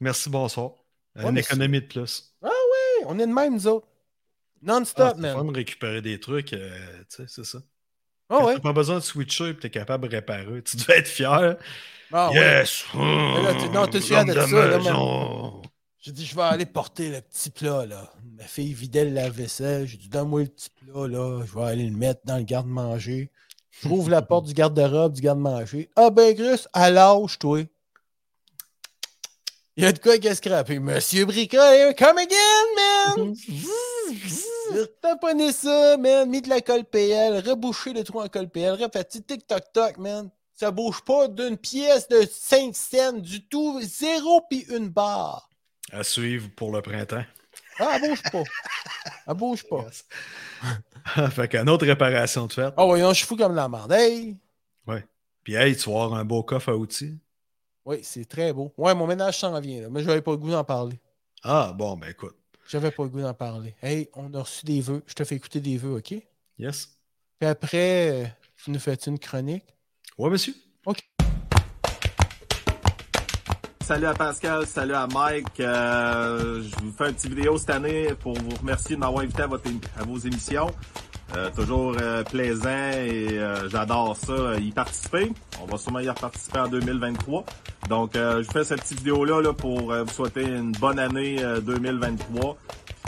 [0.00, 0.72] Merci, bonsoir.
[1.14, 2.34] Ouais, une économie de plus.
[2.42, 3.86] hey, on est de même, nous autres.
[3.88, 5.36] Ah, Non-stop, c'est man.
[5.36, 7.58] fun de récupérer des trucs, euh, tu sais, c'est ça.
[8.28, 8.54] Ah ouais.
[8.54, 10.62] T'as pas besoin de switcher et t'es capable de réparer.
[10.62, 11.56] Tu devais être fier.
[12.12, 12.36] Ah ouais.
[12.36, 12.84] yes!
[12.94, 15.50] là, tu- non, t'es fier L'homme de ça, là.
[15.98, 18.12] J'ai dit, je vais aller porter le petit plat, là.
[18.38, 19.86] Ma fille vidait le lave-vaisselle.
[19.88, 21.42] J'ai dit, donne-moi le petit plat, là.
[21.44, 23.30] Je vais aller le mettre dans le garde-manger.
[23.82, 25.90] J'ouvre la porte du garde-robe, du garde-manger.
[25.96, 27.60] Ah ben, Chris, à l'âge, toi.
[29.76, 30.78] Il y a de quoi qui a scrappé.
[30.78, 33.34] Monsieur Bricole, come again, man!
[34.72, 36.30] J'ai taponné ça, man.
[36.30, 40.30] Mis de la colle PL, rebouché le trou en colle PL, refait tic-toc-toc, man.
[40.56, 43.80] Ça bouge pas d'une pièce de 5 cents du tout.
[43.82, 45.48] Zéro puis une barre.
[45.92, 47.24] À suivre pour le printemps.
[47.78, 48.42] Ah, elle bouge pas.
[49.28, 49.82] Elle bouge pas.
[49.84, 50.04] Yes.
[51.34, 52.72] fait qu'une autre réparation de fait.
[52.76, 53.92] Ah, voyons, je suis fou comme la merde.
[53.92, 54.36] Hey!
[55.44, 57.16] Puis hey, tu vas avoir un beau coffre à outils.
[57.84, 58.74] Oui, c'est très beau.
[58.76, 59.88] Ouais, mon ménage s'en vient, là.
[59.88, 60.98] Mais j'avais pas le goût d'en parler.
[61.44, 62.36] Ah, bon, ben écoute.
[62.68, 63.76] J'avais pas le goût d'en parler.
[63.80, 65.04] Hey, on a reçu des vœux.
[65.06, 66.08] Je te fais écouter des vœux, OK?
[66.08, 66.24] Puis
[66.58, 66.98] Yes.
[67.40, 69.75] après, euh, tu nous fais une chronique?
[70.18, 70.54] Ouais, monsieur.
[73.82, 75.60] Salut à Pascal, salut à Mike.
[75.60, 79.42] Euh, je vous fais une petite vidéo cette année pour vous remercier de m'avoir invité
[79.42, 80.68] à, votre, à vos émissions.
[81.36, 85.30] Euh, toujours euh, plaisant et euh, j'adore ça, y participer.
[85.62, 87.44] On va sûrement y reparticiper en 2023.
[87.88, 90.98] Donc, euh, je vous fais cette petite vidéo-là là, pour euh, vous souhaiter une bonne
[90.98, 92.56] année euh, 2023.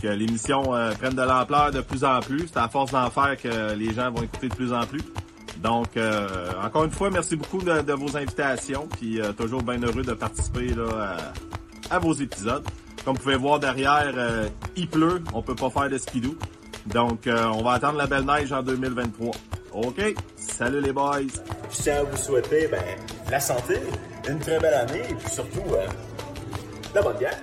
[0.00, 2.46] Que l'émission euh, prenne de l'ampleur de plus en plus.
[2.52, 5.02] C'est à force d'en faire que les gens vont écouter de plus en plus.
[5.62, 8.88] Donc, euh, encore une fois, merci beaucoup de, vos invitations.
[8.98, 11.16] Puis, euh, toujours bien heureux de participer là,
[11.90, 12.64] à, vos épisodes.
[13.04, 15.22] Comme vous pouvez voir derrière, euh, il pleut.
[15.34, 16.36] On peut pas faire de skidoo.
[16.86, 19.32] Donc, euh, on va attendre la belle neige en 2023.
[19.72, 20.14] OK?
[20.36, 21.20] Salut les boys!
[21.70, 22.82] Je tiens à vous souhaiter ben,
[23.30, 23.74] la santé,
[24.28, 25.62] une très belle année et puis surtout
[26.94, 27.38] la bonne bière.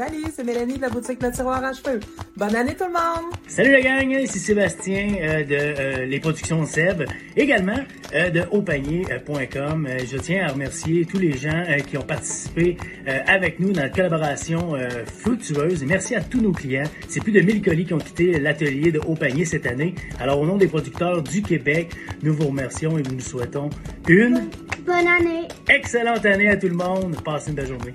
[0.00, 2.00] Salut, c'est Mélanie de la boutique Le Tiroir à Cheveux.
[2.34, 3.34] Bonne année tout le monde!
[3.46, 7.02] Salut la gang, ici Sébastien euh, de euh, les productions Seb,
[7.36, 7.76] également
[8.14, 9.86] euh, de hautpanier.com.
[9.86, 13.72] Euh, je tiens à remercier tous les gens euh, qui ont participé euh, avec nous
[13.72, 15.84] dans la collaboration euh, fructueuse.
[15.84, 16.88] Merci à tous nos clients.
[17.06, 19.94] C'est plus de 1000 colis qui ont quitté l'atelier de Haut Panier cette année.
[20.18, 21.90] Alors au nom des producteurs du Québec,
[22.22, 23.68] nous vous remercions et nous nous souhaitons
[24.08, 24.48] une
[24.86, 25.46] Bonne année.
[25.68, 27.16] excellente année à tout le monde.
[27.22, 27.92] Passez une belle journée.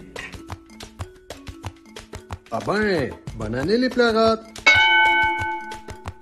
[2.55, 4.47] Ah ben, bonne année les pleurotes!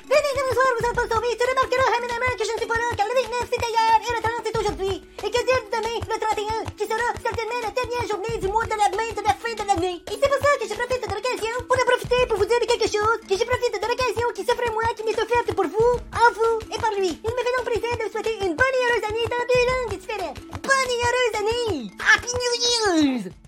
[0.10, 1.38] Venez ce soir, vous êtes pas sauvés.
[1.38, 4.14] Tu remarqueras éminemment que je ne suis pas là, car le 29 c'était hier et
[4.18, 4.96] le 30 c'est aujourd'hui.
[5.22, 8.66] Et que dire de demain, le 31, qui sera certainement la dernière journée du mois
[8.66, 10.02] de la main de la fin de l'année.
[10.10, 12.66] Et c'est pour ça que je profite de l'occasion pour en profiter pour vous dire
[12.66, 15.70] quelque chose, que je profite de l'occasion qui s'offre à moi, qui m'est offerte pour
[15.70, 17.14] vous, en vous et par lui.
[17.14, 19.66] Il me fait donc plaisir de vous souhaiter une bonne et heureuse année dans deux
[19.70, 20.42] langues différentes.
[20.66, 21.94] Bonne et heureuse année!
[22.02, 23.43] Happy New Year's!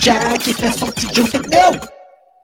[0.00, 1.58] Jack, il fait son petit Joe Techno!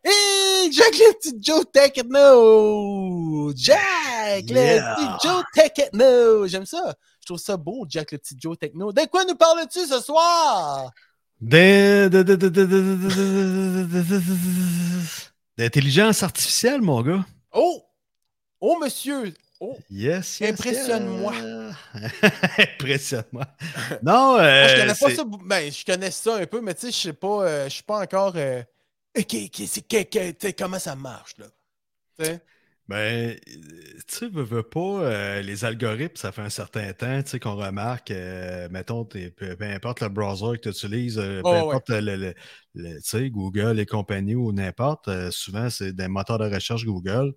[0.05, 3.53] Hey, Jack, le petit Joe Techno!
[3.57, 6.46] Jack, le petit Joe Techno!
[6.46, 6.94] J'aime ça.
[7.20, 8.92] Je trouve ça beau, Jack, le petit Joe Techno.
[8.92, 10.92] De quoi nous parles-tu ce soir?
[15.59, 17.25] D'intelligence artificielle, mon gars.
[17.53, 17.86] Oh!
[18.61, 19.35] Oh, monsieur!
[19.61, 19.77] Oh!
[19.90, 21.33] Yes, yes, Impressionne-moi.
[22.59, 23.47] Impressionne-moi.
[24.03, 25.25] Non, euh, Ah, je connais pas ça.
[25.45, 27.83] Ben, je connais ça un peu, mais tu sais, je sais pas, euh, je suis
[27.83, 28.35] pas encore.
[28.37, 28.62] euh,
[30.40, 31.47] sais, comment ça marche, là?
[32.88, 37.31] Ben, euh, tu veux, veux pas, euh, les algorithmes, ça fait un certain temps, tu
[37.31, 41.49] sais, qu'on remarque, euh, mettons, peu, peu importe le browser que tu utilises, euh, peu
[41.49, 41.59] Oh, ouais.
[41.71, 42.35] importe le, le-
[42.75, 46.85] le- tu sais, Google et compagnie ou n'importe, euh, souvent, c'est des moteurs de recherche
[46.85, 47.33] Google.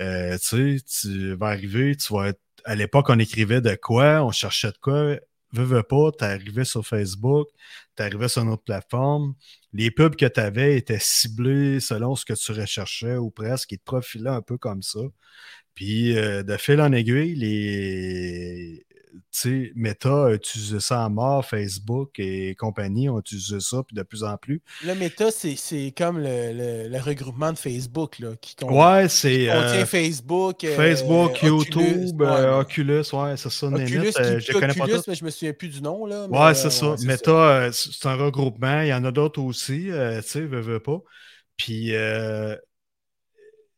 [0.00, 4.24] Euh, tu sais, tu vas arriver, tu vas être, à l'époque, on écrivait de quoi,
[4.24, 5.16] on cherchait de quoi,
[5.52, 7.48] veux, veux pas, t'arrivais sur Facebook,
[7.96, 9.34] t'arrivais sur une autre plateforme,
[9.72, 13.78] les pubs que tu avais étaient ciblés selon ce que tu recherchais ou presque, ils
[13.78, 15.00] te profilaient un peu comme ça.
[15.74, 18.84] Puis euh, de fil en aiguille, les
[19.30, 24.02] sais, Meta a utilisé ça à mort, Facebook et compagnie ont utilisé ça, puis de
[24.02, 24.62] plus en plus.
[24.84, 29.08] Le méta, c'est c'est comme le, le- le regroupement de Facebook, là, qui con- Ouais,
[29.08, 30.64] c'est qui contient euh, Facebook.
[30.64, 34.38] euh, Facebook, Oculus, YouTube, ouais, euh, mais- Oculus, ouais, c'est ça, Oculus, Nénette, qui- euh,
[34.40, 35.08] je les connais pas Oculus, tous.
[35.08, 36.26] mais je me souviens plus du nom, là.
[36.30, 36.90] mais, Ouais, euh, c'est ça.
[36.90, 38.80] ouais, c'est Meta, euh, c'est un regroupement.
[38.82, 41.00] Il y en a d'autres aussi, euh, tu sais, veux, veux pas.
[41.56, 42.54] Puis, euh,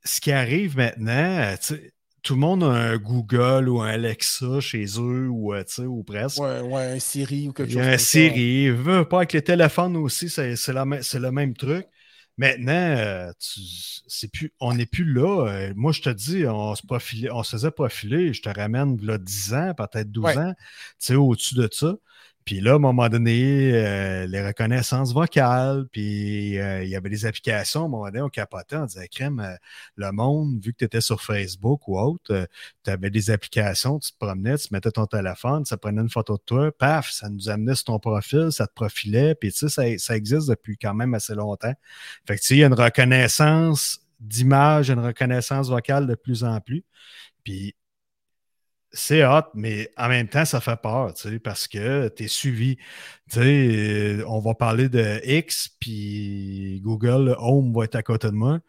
[0.04, 1.92] ce qui arrive maintenant, euh, tu sais,
[2.22, 6.40] tout le monde a un Google ou un Alexa chez eux, ou, euh, ou presque.
[6.40, 8.04] Ouais, ouais, un Siri ou quelque chose un comme ça.
[8.04, 8.70] Siri.
[8.70, 11.86] Veux pas avec les téléphones aussi, c'est le même truc.
[12.38, 15.46] Maintenant, euh, tu- plus, on n'est plus là.
[15.48, 18.32] Euh, moi, je te dis, on se, profilait, on se faisait profiler.
[18.32, 20.38] Je te ramène là, 10 ans, peut-être 12 Ouais.
[20.38, 20.64] ans, tu
[20.98, 21.94] sais, au-dessus de ça.
[22.50, 27.08] Puis là, à un moment donné, euh, les reconnaissances vocales, puis euh, il y avait
[27.08, 29.54] des applications, à un moment donné, on capotait, on disait, crème, euh,
[29.94, 32.48] le monde, vu que tu étais sur Facebook ou autre,
[32.82, 36.38] tu avais des applications, tu te promenais, tu mettais ton téléphone, ça prenait une photo
[36.38, 39.68] de toi, paf, ça nous amenait sur ton profil, ça te profilait, puis tu sais,
[39.68, 41.74] ça, ça existe depuis quand même assez longtemps.
[42.26, 46.42] Fait que tu sais, il y a une reconnaissance d'image, une reconnaissance vocale de plus
[46.42, 46.84] en plus.
[47.44, 47.76] Puis
[48.92, 52.28] c'est hot, mais en même temps, ça fait peur, tu sais, parce que tu es
[52.28, 52.76] suivi.
[53.30, 58.28] Tu sais, euh, on va parler de X, puis Google Home va être à côté
[58.28, 58.60] de moi.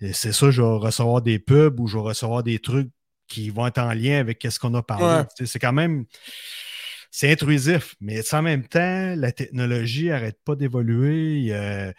[0.00, 2.90] Et c'est ça, je vais recevoir des pubs ou je vais recevoir des trucs
[3.28, 5.04] qui vont être en lien avec ce qu'on a parlé.
[5.04, 5.26] Ouais.
[5.36, 6.06] Tu sais, C'est quand même.
[7.10, 11.48] C'est intrusif, mais en même temps, la technologie n'arrête pas d'évoluer.
[11.52, 11.90] Euh,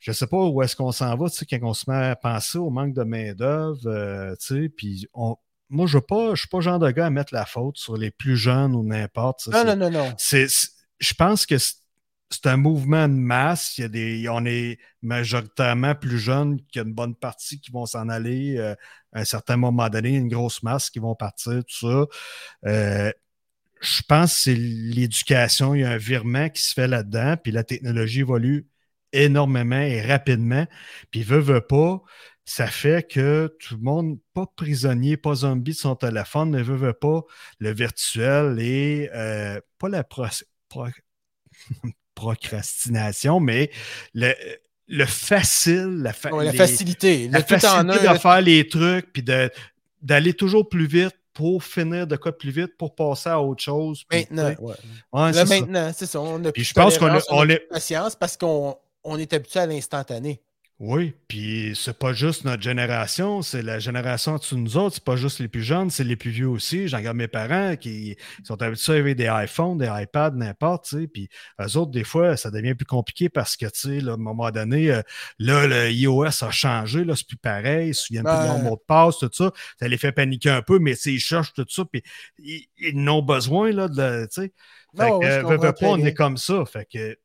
[0.00, 1.96] je ne sais pas où est-ce qu'on s'en va, tu sais, quand on se met
[1.96, 5.36] à penser au manque de main-d'œuvre, euh, tu sais, puis on,
[5.72, 8.10] moi, je ne suis pas le genre de gars à mettre la faute sur les
[8.10, 9.48] plus jeunes ou n'importe.
[9.48, 10.14] Non, non, non, non.
[10.18, 11.74] je pense que c'est,
[12.30, 13.78] c'est un mouvement de masse.
[13.78, 17.60] Il y a des, on est majoritairement plus jeunes qu'il y a une bonne partie
[17.60, 18.74] qui vont s'en aller euh,
[19.12, 22.06] à un certain moment donné, une grosse masse qui vont partir, tout ça.
[22.66, 23.12] Euh,
[23.80, 25.74] je pense que c'est l'éducation.
[25.74, 28.66] Il y a un virement qui se fait là-dedans, puis la technologie évolue
[29.12, 30.66] énormément et rapidement.
[31.10, 32.02] Puis veut, veut pas,
[32.44, 36.76] ça fait que tout le monde, pas prisonnier, pas zombie de son téléphone, ne veut,
[36.76, 37.22] veut pas
[37.60, 40.26] le virtuel et euh, pas la pro-
[40.68, 40.86] pro-
[42.14, 43.70] procrastination, mais
[44.14, 44.34] le,
[44.88, 47.28] le facile, la, fa- Ouais, la les- facilité.
[47.28, 48.12] la Le tout en facilité un.
[48.14, 49.22] de faire les trucs, puis
[50.02, 54.04] d'aller toujours plus vite pour finir de quoi plus vite, pour passer à autre chose.
[54.08, 54.48] puis, Maintenant.
[54.60, 54.74] ouais.
[55.12, 56.20] Ouais, Là, maintenant, c'est ça.
[56.20, 59.32] On a Puis plus je de pense qu'on a- on patience parce qu'on on est
[59.32, 60.42] habitué à l'instantané.
[60.84, 65.14] Oui, puis c'est pas juste notre génération, c'est la génération de nous autres, c'est pas
[65.14, 66.88] juste les plus jeunes, c'est les plus vieux aussi.
[66.88, 71.06] J'en regarde mes parents qui sont habitués avec des iPhones, des iPads, n'importe, tu sais,
[71.06, 71.28] puis
[71.60, 74.18] eux autres, des fois, ça devient plus compliqué parce que, tu sais, là, à un
[74.18, 75.02] moment donné, euh,
[75.38, 78.56] là, le iOS a changé, là, c'est plus pareil, ils se souviennent plus de leur
[78.56, 78.62] Ouais.
[78.64, 81.20] mot de passe, tout ça, ça les fait paniquer un peu, mais tu sais, ils
[81.20, 82.02] cherchent tout ça, puis
[82.40, 84.52] ils, ils n'ont besoin, là, de, tu sais.
[84.96, 86.06] Fait Non, que, euh, veux, veux pas, on bien.
[86.06, 87.16] est comme ça, fait que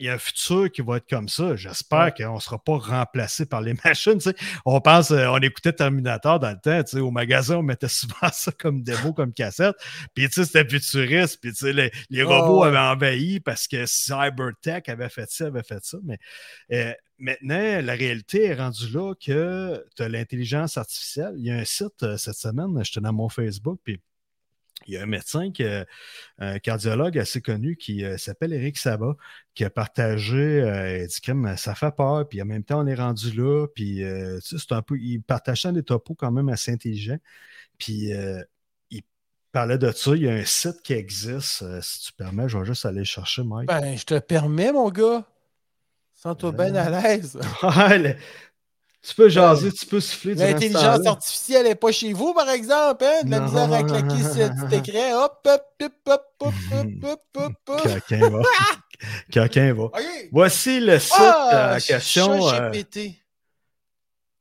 [0.00, 1.54] il y a un futur qui va être comme ça.
[1.56, 4.14] J'espère qu'on ne sera pas remplacé par les machines.
[4.14, 4.34] tu sais.
[4.64, 7.88] On pense, euh, on écoutait Terminator dans le temps, tu sais, au magasin, on mettait
[7.88, 9.76] souvent ça comme démo, comme cassette.
[10.14, 11.38] Puis tu sais, c'était futuriste.
[11.40, 15.46] Puis tu sais, les, les Oh, robots avaient envahi parce que Cybertech avait fait ça,
[15.46, 15.98] avait fait ça.
[16.02, 16.18] Mais
[16.72, 21.34] euh, maintenant, la réalité est rendue là que tu as l'intelligence artificielle.
[21.36, 24.00] Il y a un site euh, cette semaine, j'étais dans mon Facebook, puis
[24.86, 25.86] il y a un médecin, qui, a-
[26.38, 29.16] un cardiologue assez connu qui euh, s'appelle Eric Sabat,
[29.54, 32.94] qui a partagé, euh, il dit ça fait peur, puis en même temps on est
[32.94, 36.48] rendu là, puis euh, tu sais, c'est un peu, il partageait des topos quand même
[36.48, 37.18] assez intelligents,
[37.78, 38.42] puis euh,
[38.90, 39.02] il
[39.52, 42.58] parlait de ça, il y a un site qui existe, euh, si tu permets, je
[42.58, 43.68] vais juste aller le chercher, Mike.
[43.68, 45.24] Ben, je te permets, mon gars.
[46.14, 47.38] Sens-toi bien à l'aise.
[49.02, 50.34] Tu peux jaser, tu peux siffler.
[50.34, 53.04] L'intelligence artificielle n'est pas chez vous, par exemple.
[53.04, 53.24] Hein?
[53.24, 53.46] De la non.
[53.46, 55.24] misère à claquer sur le petit écran.
[55.24, 57.82] Hop, hop, hop, hop, hop, hop, hop, hop.
[57.82, 58.42] Quelqu'un va.
[59.30, 59.90] Quelqu'un va.
[60.30, 62.48] Voici le ah, site euh, à question.
[62.48, 62.98] Chat euh, GPT.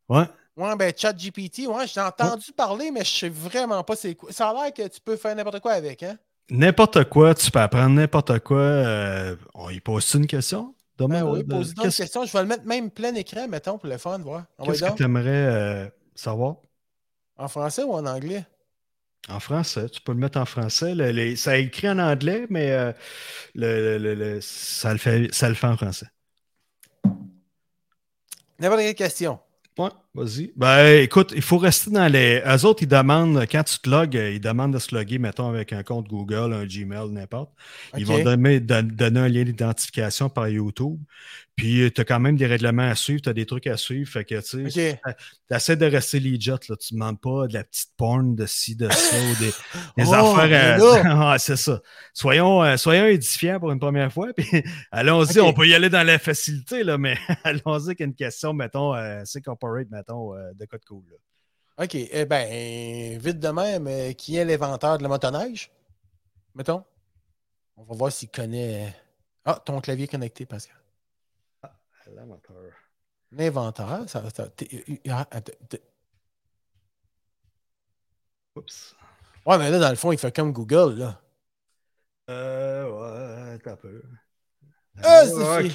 [0.09, 0.25] Ouais.
[0.57, 4.29] Ouais, ben, chat GPT, ouais, j'ai entendu parler, mais je sais vraiment pas c'est quoi.
[4.33, 6.17] Ça a l'air que tu peux faire n'importe quoi avec, hein?
[6.49, 8.59] N'importe quoi, tu peux apprendre n'importe quoi.
[8.59, 10.75] Euh, on y pose une question?
[11.07, 12.25] Ben oui, de- une Qu'est-ce question.
[12.25, 14.45] Je vais le mettre même plein écran, mettons, pour le fun, voir.
[14.63, 16.57] Qu'est-ce que tu aimerais savoir?
[17.37, 18.45] En français ou en anglais?
[19.29, 20.95] En français, tu peux le mettre en français.
[20.95, 22.91] Le- les- ça est écrit en anglais, mais euh,
[23.55, 26.07] le, ça, le fait, ça le fait en français.
[28.59, 29.39] N'importe quelle question.
[29.77, 30.51] Ouais, vas-y.
[30.55, 32.41] Ben, écoute, il faut rester dans les.
[32.45, 35.47] Eux autres, ils demandent, quand tu te logs, euh, ils demandent de se loguer, mettons,
[35.49, 37.51] avec un compte Google, un Gmail, n'importe.
[37.97, 40.99] Ils vont donner, don- donner un lien d'identification par YouTube.
[41.55, 44.09] Puis, tu as quand même des règlements à suivre, tu as des trucs à suivre.
[44.09, 44.97] Fait que, tu sais,
[45.49, 46.51] tu essaies de rester legit.
[46.51, 46.57] Là.
[46.77, 49.51] Tu ne demandes pas de la petite porn de ci, de ça, ou des,
[49.97, 50.79] des Oh, affaires.
[50.79, 51.31] euh, là!
[51.33, 51.81] Ah, c'est ça.
[52.13, 54.27] Soyons, euh, soyons édifiants pour une première fois.
[54.37, 58.53] Puis, allons-y, on peut y aller dans la facilité, là, mais allons-y avec une question,
[58.53, 61.03] mettons, euh, c'est corporate, mettons, euh, de code cool.
[61.09, 61.83] là.
[61.83, 61.95] OK.
[61.95, 65.71] Eh ben, vite de même, euh, qui est l'inventeur de la motoneige?
[66.55, 66.83] Mettons?
[67.77, 68.93] On va voir s'il connaît.
[69.45, 70.75] Ah, ton clavier est connecté, Pascal.
[73.31, 75.27] L'inventeur, ça, ça- t'es- ah,
[78.55, 78.95] Oups.
[79.45, 81.21] Ouais, mais là, dans le fond, il fait comme Google, là.
[82.29, 84.01] Euh, ouais, t'as peu.
[85.03, 85.69] Ah, c'est.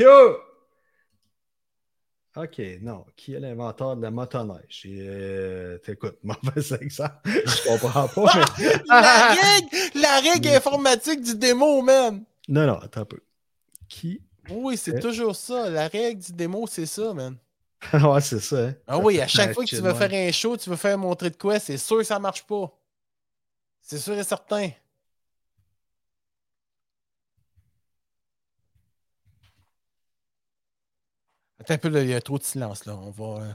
[2.37, 3.05] Ok, non.
[3.17, 4.83] Qui est l'inventeur de la motoneige?
[4.87, 7.15] Euh, T'écoutes, mauvais exemple.
[7.27, 8.33] Je comprends pas.
[8.59, 12.25] mais- la règle, la règle informatique du démo, man.
[12.49, 13.21] Non, non, attends un peu.
[13.89, 14.21] Qui?
[14.51, 15.71] Oui, c'est toujours ça.
[15.71, 17.37] La règle du démo, c'est ça, man.
[17.93, 18.67] ouais, c'est ça.
[18.69, 18.75] hein.
[18.87, 21.31] Ah oui, à chaque fois que tu veux faire un show, tu veux faire montrer
[21.31, 22.71] de quoi, c'est sûr que ça marche pas.
[23.81, 24.71] C'est sûr et certain.
[31.65, 32.95] Attends un peu, là, il y a trop de silence, là.
[32.95, 33.43] On va.
[33.43, 33.49] euh,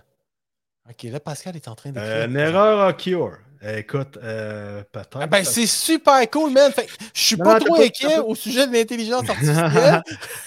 [0.90, 2.10] Ok, là, Pascal est en train d'écrire.
[2.12, 3.38] Euh, une erreur à cure.
[3.62, 5.20] Écoute, euh, peut-être.
[5.22, 6.72] Ah ben, c'est super cool, man.
[6.72, 10.02] Fait je suis Non, pas non, trop inquiet pas- au sujet de l'intelligence artificielle.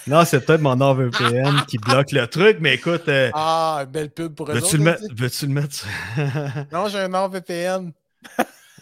[0.09, 4.35] non, c'est peut-être mon NordVPN qui bloque le truc, mais écoute, euh, ah, belle pub
[4.35, 5.87] pour eux veux-tu le, veux-tu le mettre?
[6.73, 7.93] Non, j'ai un NordVPN.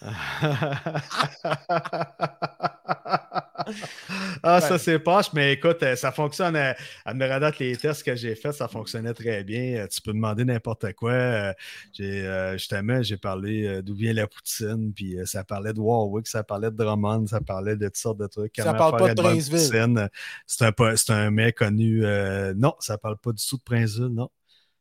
[4.42, 6.56] ah, ça c'est poche, mais écoute, euh, ça fonctionne.
[6.56, 9.82] À, à redate les tests que j'ai faits, ça fonctionnait très bien.
[9.84, 11.12] Euh, Tu peux demander n'importe quoi.
[11.12, 11.52] Euh,
[11.92, 15.80] J'ai, euh, justement, j'ai parlé euh, d'où vient la poutine, puis euh, ça parlait de
[15.80, 18.52] Warwick, ça parlait de Drummond, ça parlait de toutes sortes de trucs.
[18.56, 20.08] Ça comment parle pas de Princeville.
[20.46, 20.72] C'est un,
[21.08, 22.04] un mec connu.
[22.04, 24.30] euh, non, ça parle pas du tout de Princeville, non.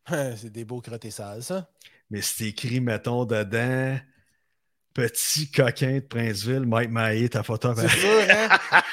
[0.36, 1.70] c'est des beaux crottés sales, ça.
[2.10, 3.98] Mais c'est écrit, mettons, dedans.
[4.94, 7.76] Petit coquin de Princeville, Mike Maillé, ta photo.
[7.76, 8.48] C'est sûr, hein?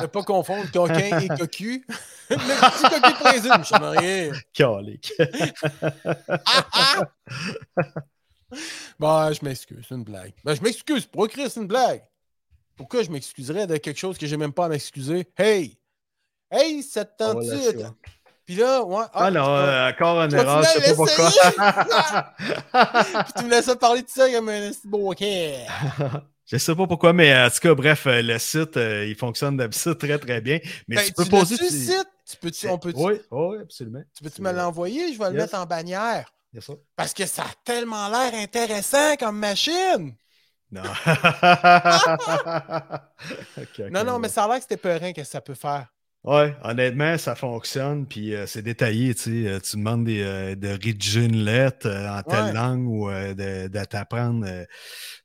[0.00, 1.84] Ne pas confondre coquin et cocu.
[2.30, 4.32] Le petit cocu de Brésil, je sais rien.
[4.52, 5.12] Calique.
[8.98, 10.32] Bon, je m'excuse, c'est une blague.
[10.42, 12.02] Ben, je m'excuse, pour écrire, c'est une blague.
[12.76, 15.28] Pourquoi je m'excuserais de quelque chose que j'ai même pas à m'excuser?
[15.36, 15.78] Hey!
[16.50, 17.82] Hey, ça te tente-tu?
[18.48, 19.04] Puis là, ouais.
[19.12, 21.30] Ah non, euh, encore vas erreur, je sais pas pourquoi.
[23.24, 25.66] Puis tu me laisses parler de ça comme un beau okay.
[26.46, 29.58] je sais pas pourquoi, mais en tout cas, bref, euh, le site, euh, il fonctionne
[29.58, 30.60] d'habitude très, très bien.
[30.88, 31.58] Mais Ben, tu peux tu poser.
[31.58, 32.06] tu- site?
[32.26, 34.00] Tu peux-tu, on peut Oui, oui, absolument.
[34.16, 35.12] tu peux-tu me l'envoyer?
[35.12, 35.42] Je vais le Yes.
[35.42, 36.32] mettre en bannière.
[36.58, 36.78] Sûr.
[36.96, 40.14] Parce que ça a tellement l'air intéressant comme machine.
[40.70, 40.80] Non.
[43.58, 45.88] Ok, ok, Non, non, mais ça a l'air que c'était peurant que ça peut faire?
[46.24, 49.48] Ouais, honnêtement, ça fonctionne, puis euh, c'est détaillé, tu sais.
[49.48, 52.52] euh, tu demandes des, euh, de rédiger une lettre en telle Ouais.
[52.52, 54.44] langue ou de, de t'apprendre.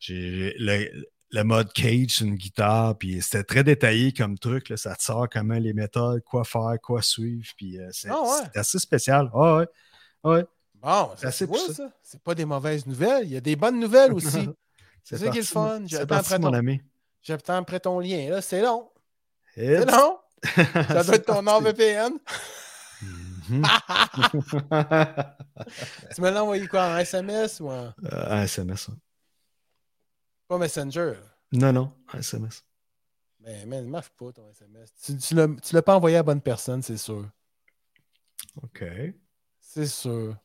[0.09, 5.01] le, le mode cage une guitare, puis c'était très détaillé comme truc, là, ça te
[5.03, 8.47] sort comment les méthodes, quoi faire, quoi suivre, puis c'est Ah ouais.
[8.53, 9.29] c'est assez spécial.
[9.33, 9.65] Ah ouais,
[10.25, 10.45] ouais.
[10.75, 11.89] Bon, C'est ça, assez ça.
[12.03, 13.23] C'est pas des mauvaises nouvelles.
[13.25, 14.47] Il y a des bonnes nouvelles aussi.
[15.05, 15.79] C'est ça qui est le fun.
[15.79, 16.81] mon- J'ai C'est attends parti, après ton- ami.
[17.23, 18.29] J'attends après ton lien.
[18.29, 18.89] Là, c'est long.
[19.55, 20.17] C'est long.
[20.43, 21.41] Ça doit être ton.
[21.43, 22.13] NordVPN.
[23.49, 23.63] Mhm.
[26.15, 27.93] Tu me l'as envoyé quoi en SMS ou en.
[28.11, 28.87] Euh, un SMS.
[28.87, 28.95] ouais.
[30.47, 31.13] Pas Messenger.
[31.51, 32.63] Non, non, un SMS.
[33.41, 34.93] Mais, mais, ne marche pas ton SMS.
[35.03, 35.35] Tu, tu
[35.75, 37.29] l'as pas envoyé à la bonne personne, c'est sûr.
[38.61, 38.83] OK.
[39.59, 40.35] C'est sûr.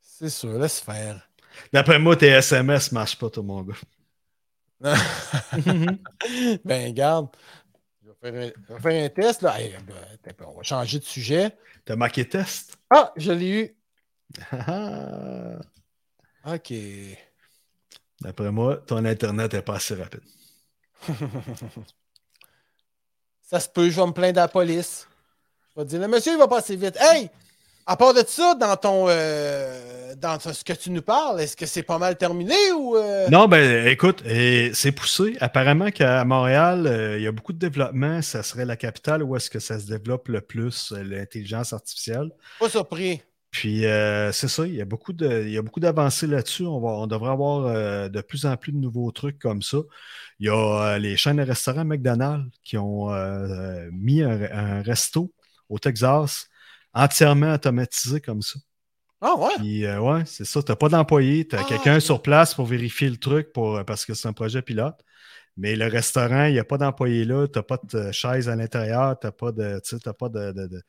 [0.00, 0.58] C'est sûr.
[0.58, 1.28] Laisse faire.
[1.72, 3.74] D'après moi, tes SMS ne marchent pas, tout mon gars.
[6.64, 7.28] ben, garde.
[8.26, 9.42] Je vais faire un, test.
[9.42, 9.60] Là.
[9.60, 9.76] Hey,
[10.24, 11.56] ben, on va changer de sujet.
[11.84, 12.76] T'as marqué test?
[12.90, 13.76] Ah, je l'ai eu.
[16.52, 16.72] OK.
[18.20, 20.22] D'après moi, ton Internet n'est pas assez rapide.
[23.42, 25.06] Ça se peut, je vais me plaindre à la police.
[25.70, 26.96] Je vais dire, le monsieur, il va passer vite.
[26.98, 27.30] Hey!
[27.88, 31.66] À part de ça, dans ton euh, dans ce que tu nous parles, est-ce que
[31.66, 32.96] c'est pas mal terminé ou.
[32.96, 35.36] euh, Non, ben écoute, c'est poussé.
[35.40, 38.22] Apparemment qu'à Montréal, euh, il y a beaucoup de développement.
[38.22, 42.30] Ça serait la capitale où est-ce que ça se développe le plus, l'intelligence artificielle.
[42.58, 43.22] Pas surpris.
[43.52, 43.82] Puis
[44.32, 46.64] c'est ça, il y a beaucoup de, il y a beaucoup d'avancées là-dessus.
[46.64, 49.78] On, va, on devrait avoir de plus en plus de nouveaux trucs comme ça.
[50.40, 53.08] Il y a les chaînes de restaurants McDonald's qui ont
[53.92, 55.32] mis un, un resto
[55.68, 56.48] au Texas
[56.96, 58.58] entièrement automatisé comme ça.
[59.20, 59.56] Ah ouais?
[59.56, 60.62] Puis euh, ouais, c'est ça.
[60.62, 63.84] Tu n'as pas d'employé, tu as Ah, quelqu'un sur place pour vérifier le truc pour,
[63.86, 65.00] parce que c'est un projet pilote.
[65.56, 68.56] Mais le restaurant, il n'y a pas d'employé là, tu n'as pas de chaise à
[68.56, 69.80] l'intérieur, tu n'as pas de,
[70.18, 70.82] pas de, de, de-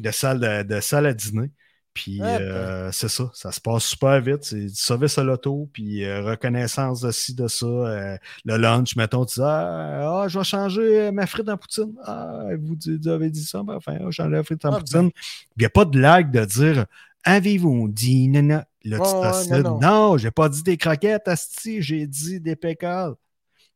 [0.00, 1.50] de salle, de salle à dîner.
[1.96, 4.44] Puis Ah, euh, c'est ça, ça se passe super vite.
[4.44, 7.64] C'est du service à l'auto, puis euh, reconnaissance de ci, de ça.
[7.66, 11.94] euh, le lunch, mettons, tu dis Ah, ah, je vais changer ma frite en poutine.
[12.04, 12.76] Ah, vous,
[13.08, 15.10] avez dit ça, ben, enfin, je change la frite en Ah, poutine.
[15.56, 16.84] Il n'y a pas de lag de dire
[17.24, 18.66] Avez-vous dit nana?
[18.84, 19.80] Là, tu Ouais, ouais, t'assieds, non, non.
[19.80, 23.14] non, j'ai pas dit des croquettes, asti, j'ai dit des pécales.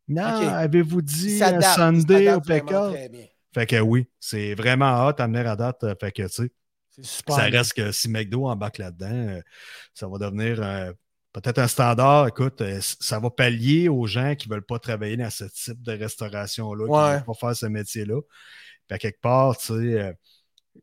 [0.09, 2.93] Non, avez-vous dit un sundae au s'adapte vraiment pécal?
[2.93, 3.27] très bien.
[3.55, 5.85] Fait que oui, c'est vraiment hot à venir à date.
[6.01, 6.53] Fait que, tu sais,
[7.03, 7.37] super.
[7.37, 9.41] ça reste que si McDo embarque là-dedans, euh,
[9.95, 10.93] ça va devenir euh,
[11.33, 12.29] peut-être un standard.
[12.29, 15.83] Écoute, euh, ça va pallier aux gens qui ne veulent pas travailler dans ce type
[15.83, 18.21] de restauration-là, qui ne veulent pas faire ce métier-là.
[18.87, 20.15] Puis à quelque part, tu sais,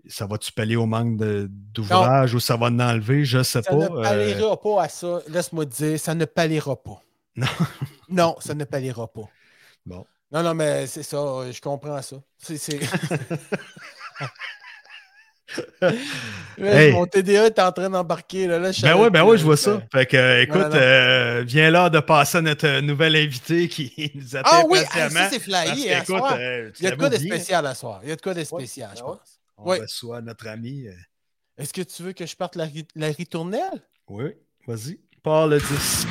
[0.07, 3.25] ça va-tu pallier au manque d'ouvrage ou ça va en enlever?
[3.25, 3.75] Je ne sais Ça pas.
[3.75, 5.19] ne euh, palliera pas à ça.
[5.27, 7.01] Laisse-moi te dire, ça ne palliera pas.
[7.37, 7.45] Non.
[8.09, 9.29] non, ça ne palliera pas.
[9.85, 10.03] Bon.
[10.31, 11.17] Non, non, mais c'est ça,
[11.51, 12.17] je comprends ça.
[12.39, 12.79] C'est.
[16.59, 16.91] Hey.
[16.91, 18.47] Mon TDA est en train d'embarquer.
[18.47, 19.79] Là, Ben oui, ben oui, je vois ça.
[19.91, 20.69] Fait que, euh, écoute, non.
[20.73, 24.79] euh, viens l'heure de passer à notre euh, nouvel invité qui nous attend Ah oui,
[24.91, 26.35] ah, ça, c'est flyé, hein, soir.
[26.39, 27.99] euh, Il y a de quoi de spécial à soir?
[28.01, 29.07] Il y a de quoi de spécial, je ouais?
[29.07, 29.39] pense.
[29.57, 29.79] On Oui.
[29.79, 30.87] reçoit notre ami.
[31.59, 33.81] Est-ce que tu veux que je parte la, ri- la ritournelle?
[34.09, 34.31] Oui,
[34.67, 34.99] vas-y.
[35.21, 36.07] Parle le 10.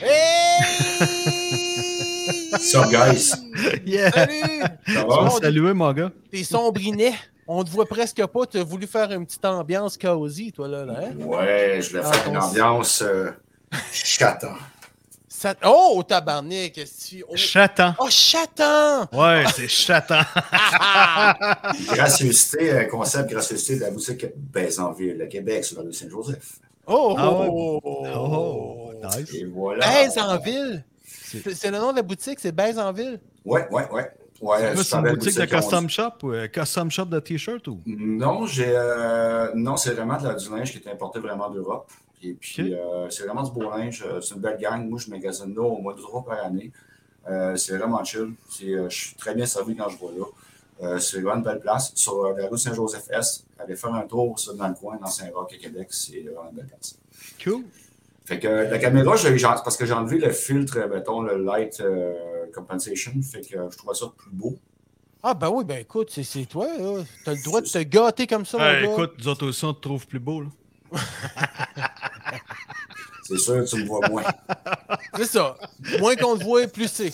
[0.00, 0.64] Hey!
[2.58, 3.32] Sup, guys?
[3.84, 4.10] Yeah!
[4.12, 4.62] Salut!
[4.86, 5.30] Ça va?
[5.30, 6.10] saluer, mon gars.
[6.30, 7.14] T'es sombrinet.
[7.46, 8.46] On te voit presque pas.
[8.46, 10.84] Tu as voulu faire une petite ambiance cosy, toi, là.
[10.84, 11.14] là hein?
[11.24, 13.30] Ouais, je voulais Ah, faire une s- ambiance euh,
[13.92, 14.52] chaton.
[15.28, 16.72] Ça- Oh, tabarnak!
[16.72, 17.94] qu'est-ce que tu- Oh, Chatant.
[17.98, 19.06] oh, chaton!
[19.12, 20.20] Ouais, c'est chatant.
[21.86, 26.58] Gracieuseté, euh, concept gracieuseté de la boutique Baise-en-Ville, à Québec, sur la rue Saint-Joseph.
[26.90, 29.34] Oh, Ah oh, Oh, nice.
[29.34, 29.86] Et voilà.
[29.86, 30.84] Baise en ville.
[31.04, 33.20] C'est le nom de la boutique, c'est Baise en ville?
[33.44, 34.10] Ouais, ouais, ouais.
[34.40, 37.80] Ouais, C'est une boutique de custom shop ou euh, custom shop de t-shirt ou?
[37.86, 41.90] Non, j'ai euh, non, c'est vraiment de la, du linge qui est importé vraiment d'Europe.
[42.22, 44.04] Et puis, euh, c'est vraiment du beau linge.
[44.22, 44.88] C'est une belle gang.
[44.88, 46.72] Moi, je magasine là au mois de trois par année.
[47.28, 48.32] Euh, c'est vraiment chill.
[48.48, 50.24] C'est, euh, je suis très bien servi quand je vais là.
[50.82, 51.92] Euh, c'est vraiment une belle place.
[51.94, 55.52] Sur euh, la rue Saint-Joseph-Est, allez faire un tour ça, dans le coin, dans Saint-Roch,
[55.52, 55.88] à Québec.
[55.90, 56.96] C'est vraiment une belle place.
[57.44, 57.64] Cool.
[58.24, 61.20] Fait que euh, la caméra, j'ai- j'ai- parce que j'ai enlevé le filtre, euh, mettons,
[61.22, 62.14] le light euh,
[62.54, 63.12] compensation.
[63.22, 64.56] Fait que euh, je trouve ça plus beau.
[65.22, 67.02] Ah, ben oui, ben écoute, c'est- c'est toi, là.
[67.24, 68.92] T'as le droit de te gâter comme ça, Ouais, gars.
[68.92, 70.40] écoute, nous autres aussi, on te trouve plus beau.
[70.42, 70.48] Là.
[73.30, 74.24] C'est sûr, tu me vois moins.
[75.16, 75.56] C'est ça.
[75.98, 77.12] Moins qu'on te voit, plus c'est.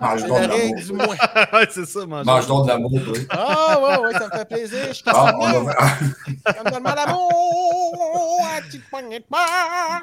[0.00, 1.06] Mange donc de l'amour.
[1.06, 1.16] moins.
[1.52, 2.26] ouais, c'est ça, mange.
[2.26, 3.14] Mange donc de l'amour, toi.
[3.30, 4.92] Ah, ouais, ouais, ça me fait plaisir.
[4.92, 6.98] Je Bon, casse on va- Ça me donne mal
[9.30, 10.00] main.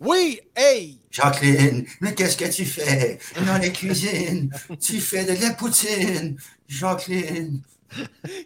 [0.00, 0.98] Oui, hey!
[1.12, 4.50] Jacqueline, mais qu'est-ce que tu fais dans la cuisine?
[4.80, 6.36] Tu fais de la poutine,
[6.68, 7.60] Jacqueline.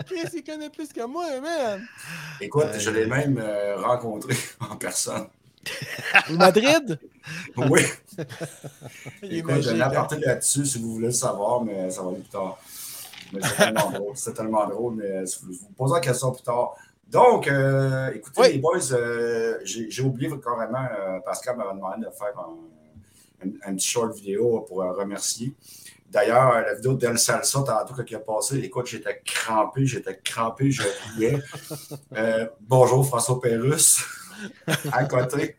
[0.06, 1.86] Chris, il connaît plus que moi, man.
[2.40, 5.28] Écoute, je l'ai même euh, rencontré en personne.
[6.30, 6.98] Madrid?
[7.56, 7.82] Oui,
[9.22, 9.80] écoute, hein.
[9.80, 12.56] aparté là-dessus si vous voulez le savoir, mais ça va aller plus tard.
[13.32, 16.44] Mais c'est tellement drôle, c'est tellement drôle, mais je vous vous poserai la question plus
[16.44, 16.74] tard.
[17.08, 18.52] Donc, euh, écoutez, Oui.
[18.52, 23.74] les boys, euh, j'ai oublié carrément, euh, Pascal m'a demandé de faire un, un- un
[23.74, 25.52] petit short vidéo pour euh, remercier.
[26.08, 30.70] D'ailleurs, la vidéo d'El Salsa, tantôt, quand il a passé, écoute, j'étais crampé, j'étais crampé,
[30.70, 30.82] je
[31.16, 31.42] riais.
[32.16, 34.04] Euh, bonjour, François Pérusse,
[34.92, 35.56] à côté.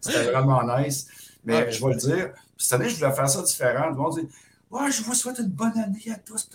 [0.00, 1.06] C'était vraiment nice.
[1.44, 1.70] Mais ah.
[1.70, 3.88] je vais le dire, cette année, je voulais faire ça différent.
[3.88, 4.28] Le monde dit
[4.70, 6.48] Ouais, je vous souhaite une bonne année à tous.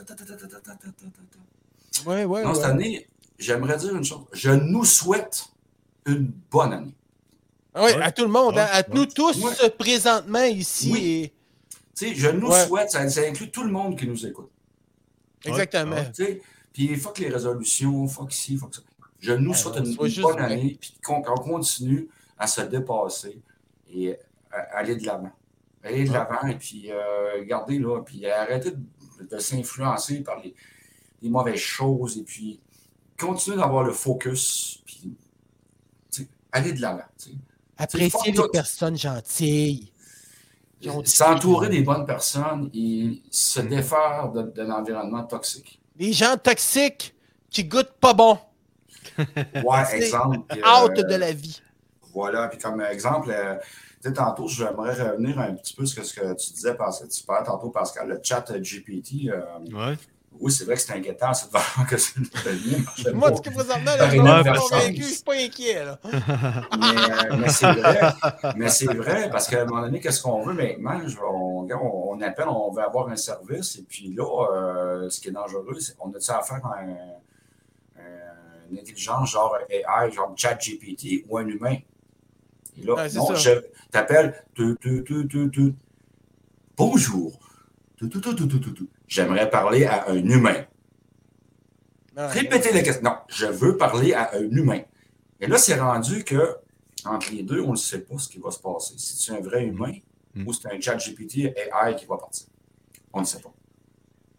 [1.94, 3.08] Cette année,
[3.40, 4.26] j'aimerais dire une chose.
[4.34, 5.48] Je nous souhaite
[6.06, 6.96] une bonne année.
[7.74, 8.68] Ah oui, à tout le monde, hein.
[8.72, 9.44] à nous tous
[9.80, 11.32] présentement ici.
[12.00, 14.52] Je nous souhaite, ça, inclut tout le monde qui nous écoute.
[15.46, 15.96] Exactement.
[16.72, 18.82] Puis, il faut que les résolutions, fuck ci, fuck ça.
[19.24, 23.42] Je nous Ouais, souhaite une, bonne année, puis qu'on continue à se dépasser
[23.94, 24.18] et
[24.52, 25.32] à aller de l'avant.
[25.82, 26.14] Aller de Ouais.
[26.16, 30.54] l'avant et puis euh, garder là, puis arrêter de, de s'influencer par les,
[31.22, 32.60] les mauvaises choses et puis
[33.18, 35.16] continuer d'avoir le focus, puis
[36.52, 37.04] aller de l'avant.
[37.78, 39.90] Apprécier les personnes gentilles.
[40.82, 41.08] Gentilles.
[41.16, 43.68] S'entourer des bonnes personnes et se Mm.
[43.70, 45.80] défaire de, de l'environnement toxique.
[45.98, 47.16] Les gens toxiques
[47.50, 48.38] qui goûtent pas bon.
[49.64, 50.40] Ouais, exemple.
[50.52, 51.62] euh, de la vie.
[52.14, 53.56] Voilà, puis comme exemple, euh,
[54.02, 57.08] tu sais, tantôt, j'aimerais revenir un petit peu sur ce que tu disais, parce que
[57.08, 59.30] tu parlais tantôt, Pascal, le chat GPT.
[59.30, 59.42] euh,
[59.72, 59.98] Ouais.
[60.40, 62.86] oui, c'est vrai que c'est inquiétant, cette valeur que c'est devenu.
[63.16, 64.08] Moi, tout cas, présentement, là,
[64.44, 65.86] je suis convaincu, je suis pas inquiet.
[65.86, 66.00] Là.
[66.78, 68.00] Mais, mais c'est vrai,
[68.58, 71.00] mais c'est vrai, parce qu'à un moment donné, qu'est-ce qu'on veut maintenant?
[71.32, 75.30] On, on, on appelle, on veut avoir un service, et puis là, euh, ce qui
[75.30, 81.26] est dangereux, c'est qu'on a-tu affaire à un- un- une intelligence genre AI, genre ChatGPT
[81.28, 81.78] ou un humain?
[82.78, 83.36] Et là, Ouais, non, ça.
[83.36, 83.52] je
[83.92, 85.74] t'appelle, tu, tu, tu, tu, tu.
[86.78, 87.40] bonjour,
[87.98, 88.88] Tu, tu, tu, tu, tu, tu, tu.
[89.08, 90.66] j'aimerais parler à un humain.
[92.16, 93.04] Non, Répétez la question.
[93.04, 94.82] Non, je veux parler à un humain.
[95.40, 96.58] Et là, c'est rendu que
[97.06, 98.94] entre les deux, on ne sait pas ce qui va se passer.
[98.98, 99.94] Si c'est un vrai humain
[100.36, 100.48] Mm.
[100.48, 102.48] ou c'est un chat GPT AI qui va partir.
[103.14, 103.53] On ne sait pas.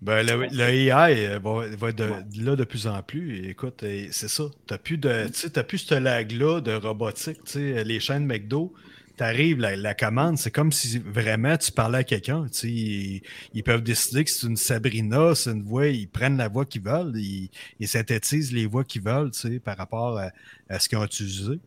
[0.05, 3.48] Ben, le, le AI euh, va, va être de- là de plus en plus.
[3.48, 4.44] Écoute, euh, c'est ça.
[4.66, 7.40] Tu n'as plus, de, t'as plus ce lag-là de robotique.
[7.55, 8.74] Les chaînes McDo,
[9.16, 12.44] tu arrives, la, la commande, c'est comme si vraiment tu parlais à quelqu'un.
[12.64, 13.22] Ils,
[13.55, 16.82] ils peuvent décider que c'est une Sabrina, c'est une voix, ils prennent la voix qu'ils
[16.82, 17.48] veulent, ils,
[17.80, 19.30] ils synthétisent les voix qu'ils veulent
[19.64, 20.30] par rapport à,
[20.68, 21.61] à ce qu'ils ont utilisé.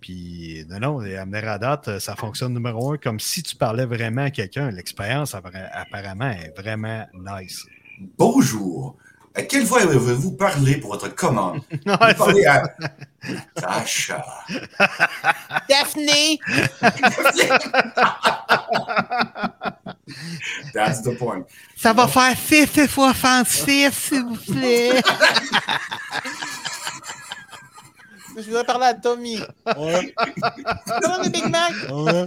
[0.00, 4.22] Puis, non, non, et à date, ça fonctionne numéro un comme si tu parlais vraiment
[4.24, 4.70] à quelqu'un.
[4.70, 7.66] L'expérience, apparemment, est vraiment nice.
[8.18, 8.96] Bonjour.
[9.34, 11.62] À quelle voix avez-vous parlé pour votre commande?
[11.86, 12.62] Vous Ouais, parlez à
[13.58, 14.22] Sacha.
[15.68, 16.38] Daphné!
[20.74, 21.44] That's the point.
[21.76, 25.00] Ça va faire 6 fois offensif, s'il vous plaît.
[28.36, 29.38] Je voudrais parler à Tommy.
[29.76, 30.14] Ouais.
[31.02, 31.72] Comment le Big Mac?
[31.90, 32.26] Ouais.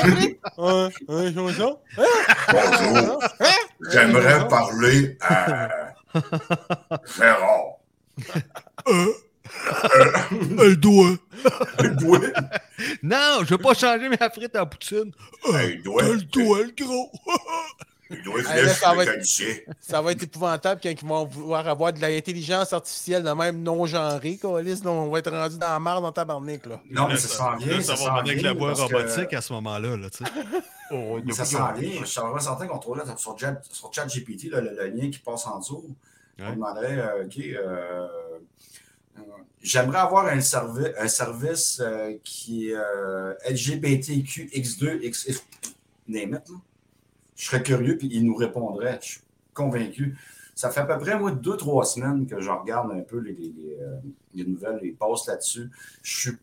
[0.00, 0.40] Frites?
[0.58, 0.90] Ouais.
[1.08, 1.30] Ouais.
[1.32, 1.80] Bonjour.
[1.98, 2.04] Hein?
[3.90, 5.68] J'aimerais parler à
[7.16, 7.78] Gérard.
[10.58, 11.16] Elle doit.
[11.80, 12.20] Le doigt.
[13.02, 15.12] Non, je veux pas changer ma frite en poutine.
[15.46, 16.02] Le doigt.
[16.04, 17.12] Elle doit, le gros.
[18.10, 19.54] Flèche ça va être- mécanicien.
[19.80, 24.36] Ça va être épouvantable quand ils vont vouloir avoir de l'intelligence artificielle de même non-genrée,
[24.36, 24.80] Colis.
[24.84, 26.80] là, On va être rendu dans la marre dans tabarnak, là.
[26.90, 27.76] Non, mais ça s'en vient.
[27.78, 29.96] là, ça va venir avec la voix que- robotique à ce moment-là.
[29.96, 30.08] Là.
[30.90, 32.00] Oh, Mais ça s'en vient.
[32.00, 35.18] Je suis vraiment certain qu'on trouverait sur, Chat- sur ChatGPT là, le, le lien qui
[35.18, 35.82] passe en dessous.
[36.38, 38.06] On demanderait, euh, OK, euh,
[39.18, 39.20] euh,
[39.62, 45.26] j'aimerais avoir un, servi un service euh, qui est euh, LGBTQ X2, X,
[46.06, 46.56] name it, là.
[47.36, 48.98] Je serais curieux, puis il nous répondrait.
[49.02, 49.20] Je suis
[49.54, 50.16] convaincu.
[50.54, 53.32] Ça fait à peu près, moi, deux, trois semaines que je regarde un peu les,
[53.32, 53.96] les- les, euh,
[54.34, 55.68] les nouvelles, les posts là-dessus.
[56.02, 56.36] Je suis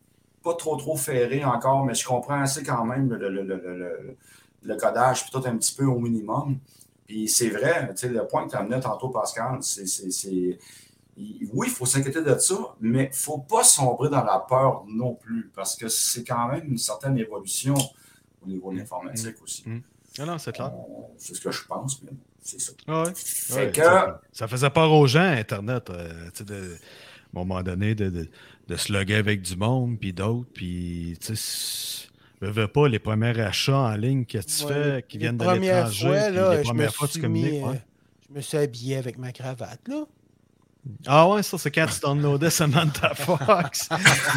[0.43, 3.77] pas trop, trop ferré encore, mais je comprends assez quand même le, le, le, le,
[3.77, 4.17] le-
[4.63, 6.57] le codage, puis tout un petit peu au minimum.
[7.07, 10.59] Puis c'est vrai, tu sais, le point que tu amenais tantôt, Pascal, c'est.
[11.53, 14.85] Oui, il faut s'inquiéter de ça, mais il ne faut pas sombrer dans la peur
[14.87, 17.75] non plus, parce que c'est quand même une certaine évolution
[18.43, 19.63] au niveau de l'informatique aussi.
[19.69, 19.81] Mm.
[20.19, 20.67] Non, non, c'est clair.
[20.67, 22.73] Euh, c'est ce que je pense, mais c'est ça.
[22.87, 23.13] Ah ouais?
[23.15, 27.39] Fait Ouais, que, ça, ça faisait peur aux gens, Internet, euh, tu sais, de, à
[27.39, 28.29] un moment donné, de, de,
[28.67, 32.07] de se loguer avec du monde, puis d'autres, puis, tu sais,
[32.41, 35.37] je veux pas les premiers achats en ligne que tu Ouais, fais, qui les viennent
[35.37, 37.75] de premières l'étranger, fois, puis là, les je premières fois que tu communiques, mis, ouais.
[37.75, 37.79] euh,
[38.29, 40.05] Je me suis habillé avec ma cravate, là.
[41.05, 43.87] Ah ouais, ça, c'est quand tu downloadais Samantha Fox.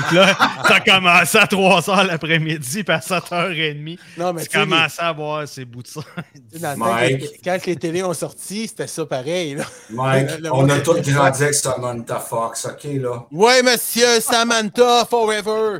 [0.08, 0.36] Puis là,
[0.68, 5.12] t'as commencé à 3h l'après-midi, puis à 7h30, Non, mais tu sais, les- commençais à
[5.12, 6.02] voir ses bouts de sang.
[7.44, 9.64] quand les télés ont sorti, c'était ça pareil, là.
[9.90, 13.24] Mike, Le- le on a tous grandi avec Samantha Fox, OK, là?
[13.32, 15.78] Ouais, monsieur, Samantha, forever!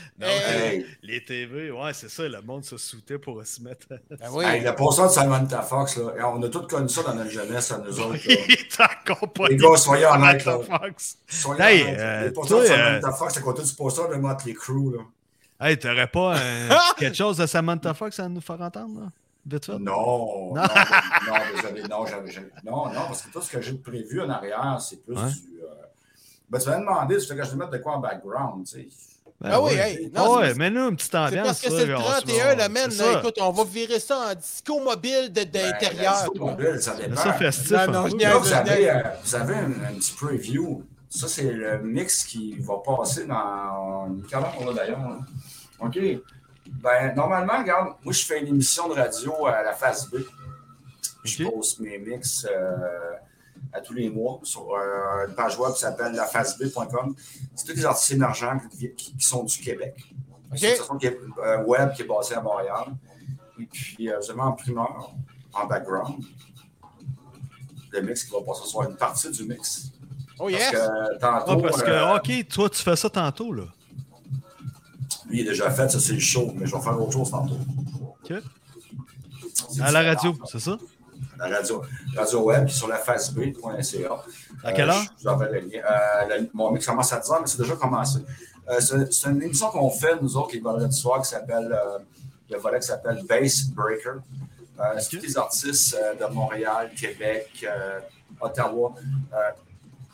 [0.18, 0.76] Non, Hey.
[0.80, 3.86] Hey, Les TV, ouais, c'est ça, le monde se soutait pour se mettre.
[3.88, 4.44] Ben oui.
[4.44, 7.78] hey, le de Samantha Fox, là, on a tous connu ça dans notre jeunesse, à
[7.78, 8.18] nous autres.
[8.28, 9.46] là.
[9.48, 11.18] Les gars, soyez honnêtes, Fox.
[11.26, 11.98] Soyez Hey, honnêtes.
[11.98, 15.02] euh, Les de toi, Samantha Fox, à côté du poster de Motley Crue, là.
[15.68, 16.36] Hey, t'aurais pas
[16.98, 19.06] quelque chose de Samantha Fox à nous faire entendre, là?
[19.44, 19.72] Vite fait?
[19.72, 20.62] Non, non, Non.
[20.62, 22.32] non, désolé, non, j'avais-
[22.64, 25.20] non, non, parce que tout ce que j'ai prévu en arrière, c'est plus du.
[25.62, 25.66] euh,
[26.48, 28.64] Ben, tu vas me demander, tu fais que je te mette de quoi en background,
[28.66, 28.88] tu sais.
[29.42, 29.92] Ben Ah oui, ouais.
[29.94, 31.46] hey, non, ouais, mais nous, une petite C'est ambiance.
[31.46, 32.90] parce que c'est le on se- 31, là, c'est man.
[32.90, 33.12] ça.
[33.12, 35.80] là, écoute, on va virer ça en disco mobile de- d'intérieur.
[35.96, 37.16] Ben, la disco mobile, ça dépend.
[37.16, 37.70] ça festif.
[37.72, 38.10] Non, un non, peu.
[38.10, 38.38] je Là, niaise.
[38.42, 40.82] vous avez, euh, vous avez un, un petit preview.
[41.10, 45.00] Ça, c'est le mix qui va passer dans une calendrier, là, d'ailleurs.
[45.00, 45.18] là.
[45.80, 45.98] OK.
[46.80, 50.18] Ben, normalement, regarde, moi, je fais une émission de radio à la phase B.
[51.24, 51.52] Je OK.
[51.54, 52.76] poste mes mix euh,
[53.72, 57.14] à tous les mois sur euh, une page web qui s'appelle lafaceb.com.
[57.54, 59.94] C'est tous les artistes émergents qui, qui- qui sont du Québec.
[60.54, 62.86] C'est une station qui est, euh, web qui est basée à Montréal.
[63.58, 65.14] Et puis, euh, vous avez en primeur,
[65.54, 66.22] en background,
[67.92, 69.90] le mix qui va passer soir, une partie du mix.
[70.38, 70.70] Oh Parce yes!
[70.72, 73.64] que tantôt, Ah, parce que, euh, OK, toi, tu fais ça tantôt, là.
[75.28, 77.30] lui, il est déjà fait, ça c'est le show, mais je vais faire autre chose
[77.30, 77.54] tantôt.
[78.24, 78.34] OK.
[79.70, 80.76] C'est À la radio, c'est ça?
[81.48, 81.82] La radio,
[82.16, 84.24] radio web qui est sur la faceb.ca.
[84.64, 84.96] À quelle heure?
[84.96, 85.80] Euh, je vous le lien.
[85.84, 88.18] Euh, le- mon mix commence à 10 h, mais c'est déjà commencé.
[88.68, 88.80] Euh,
[89.10, 91.98] c'est une émission qu'on fait, nous autres, les vendredis soirs, qui s'appelle, euh,
[92.50, 94.20] le volet qui s'appelle Bass Breaker.
[94.80, 97.98] Euh, C'est tous les artistes euh, de Montréal, Québec, euh,
[98.40, 98.94] Ottawa,
[99.34, 99.36] euh,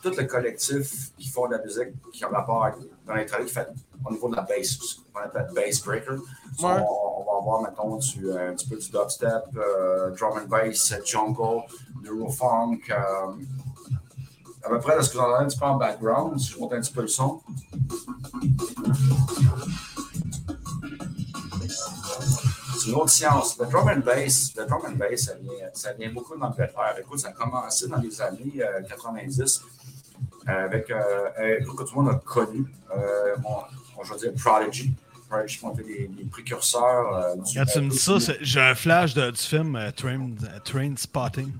[0.01, 2.75] tout le collectif qui font de la musique qui ont rapport avec,
[3.05, 3.67] dans les travaux qui fait
[4.05, 6.17] au niveau de la bass, ce qu'on appelle bass breaker.
[6.57, 6.73] So, Ouais.
[6.79, 10.47] on, on va avoir, mettons, du, euh, un petit peu du dubstep, euh, drum and
[10.47, 11.63] bass, euh, jungle,
[12.03, 12.95] neurofunk, euh,
[14.63, 16.59] à peu près de ce que vous entendez un petit peu en background, si je
[16.59, 17.41] monte un petit peu le son?
[22.77, 23.57] C'est une autre science.
[23.59, 26.95] Le drum and bass, le drum and bass, ça vient, ça vient beaucoup d'Angleterre.
[26.99, 29.45] Écoute, ça a commencé dans les années euh, 90 euh,
[30.49, 33.35] avec euh, un groupe que tout le monde a connu, euh,
[34.03, 34.93] je veux dire Prodigy.
[35.29, 37.13] Prodigy qui ont été les précurseurs.
[37.15, 40.19] euh, du- Quand tu me dis ça, j'ai un flash de- du film euh, Train,
[40.43, 41.51] euh, Train Spotting.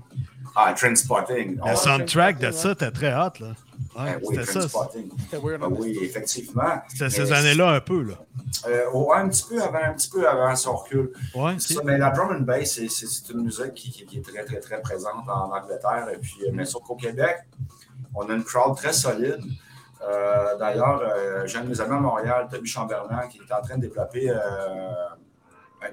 [0.56, 1.54] Ah, Trainspotting.
[1.56, 3.54] Le Ah, soundtrack de ça, t'es très hot, là.
[3.96, 4.88] Ouais, ben oui, c'était ça.
[5.30, 5.40] Ben
[5.78, 6.82] oui, effectivement.
[6.88, 8.14] C'était ces années-là un peu, là.
[8.66, 8.84] Euh,
[9.14, 11.12] un petit peu avant, un petit peu avant, si on recule.
[11.36, 11.82] Ouais, C'est ok.
[11.82, 14.58] ça, mais la drum and bass, c'est- une musique qui, qui- qui est très, très,
[14.58, 16.08] très présente en Angleterre.
[16.12, 17.36] Et puis, euh, mais sauf qu'au Québec,
[18.14, 19.40] on a une crowd très solide.
[20.02, 23.60] Euh, D'ailleurs, euh, j'ai un de mes amis à Montréal, Toby Chamberlain, qui est en
[23.62, 24.38] train de développer euh,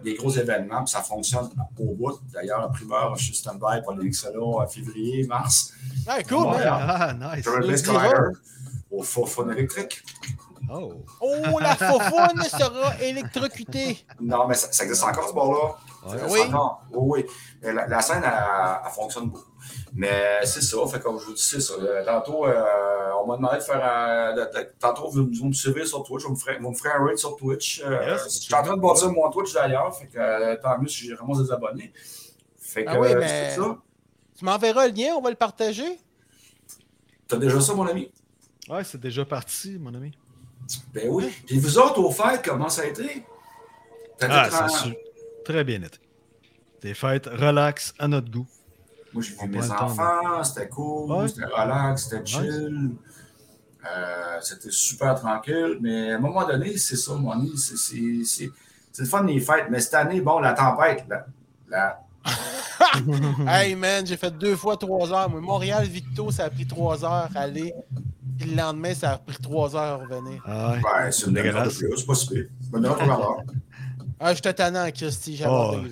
[0.03, 1.49] des gros événements, puis ça fonctionne
[1.79, 2.19] au bout.
[2.33, 5.73] D'ailleurs, la primeur, je suis stand-by pour les là en février, mars.
[6.07, 6.47] Ah, cool.
[6.65, 7.45] Ah, nice.
[8.89, 10.01] Au faux électrique.
[10.69, 10.93] Oh.
[11.21, 14.05] Oh, la faufoune sera électrocutée.
[14.19, 15.75] Non, mais ça, ça existe encore, ce bord-là.
[16.09, 16.23] Ça Ouais.
[16.23, 16.53] existe Oui.
[16.53, 16.83] encore.
[16.91, 17.23] Oui,
[17.63, 17.71] oui.
[17.73, 18.33] La, la scène, elle,
[18.85, 19.45] elle fonctionne beaucoup.
[19.93, 20.77] Mais c'est ça.
[20.91, 21.73] Fait comme je vous dis, c'est ça.
[21.73, 22.63] Euh, Tantôt, euh,
[23.21, 24.33] on m'a demandé de faire un.
[24.35, 26.23] de- de- tantôt, vous, vous me suivez sur Twitch.
[26.23, 27.81] Vous me ferez, vous me ferez un raid sur Twitch.
[27.85, 28.23] Euh, Yes.
[28.25, 29.95] je suis en train de bâtir mon Twitch d'ailleurs.
[29.97, 31.91] Fait que euh, tant mieux si j'ai vraiment des abonnés.
[32.59, 33.77] Fait que Ah oui, mais- c'est ça.
[34.37, 35.97] Tu m'enverras le lien, on va le partager?
[37.27, 38.11] T'as déjà ça, mon ami?
[38.69, 40.11] Ouais, c'est déjà parti, mon ami.
[40.93, 41.31] Ben oui.
[41.45, 43.23] Puis vous autres, au fait, comment ça a été?
[44.21, 44.95] Ah, su-
[45.45, 45.97] très bien été.
[46.81, 48.45] Des fêtes relax à notre goût.
[49.17, 51.27] Moi, j'ai vu On mes enfants, c'était cool, Ouais.
[51.27, 52.91] c'était relax, c'était chill.
[53.83, 58.23] Euh, c'était super tranquille, mais à un moment donné, c'est ça, mon ami, c'est- c'est
[58.25, 58.49] c'est-
[58.91, 59.65] c'est le fun des fêtes.
[59.71, 61.25] Mais cette année, bon, la tempête, la,
[61.67, 61.99] la-
[63.47, 65.29] Hey man, j'ai fait deux fois trois heures.
[65.31, 67.73] Moi, Montréal-Victo, ça a pris trois heures à aller.
[68.37, 70.43] Puis le lendemain, ça a pris trois heures à revenir.
[70.45, 70.81] Ah ouais.
[70.83, 71.77] ben, c'est une Dégueulasse.
[71.79, 72.45] plus, c'est pas si pire.
[72.65, 73.43] Une demi-heure, trois heures.
[74.19, 75.73] Ah, j'étais tannant en Christy, j'avais Oh.
[75.75, 75.83] hâte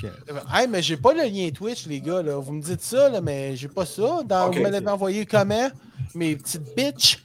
[0.00, 0.18] d'arriver.
[0.30, 0.54] Ok.
[0.54, 2.22] Hey, mais j'ai pas le lien Twitch, les gars.
[2.22, 2.36] Là.
[2.36, 4.22] Vous me dites ça, là, mais j'ai pas ça.
[4.24, 4.50] Dans.
[4.50, 5.70] Vous me l'avez envoyé comment?
[6.14, 7.22] Mes petites bitches?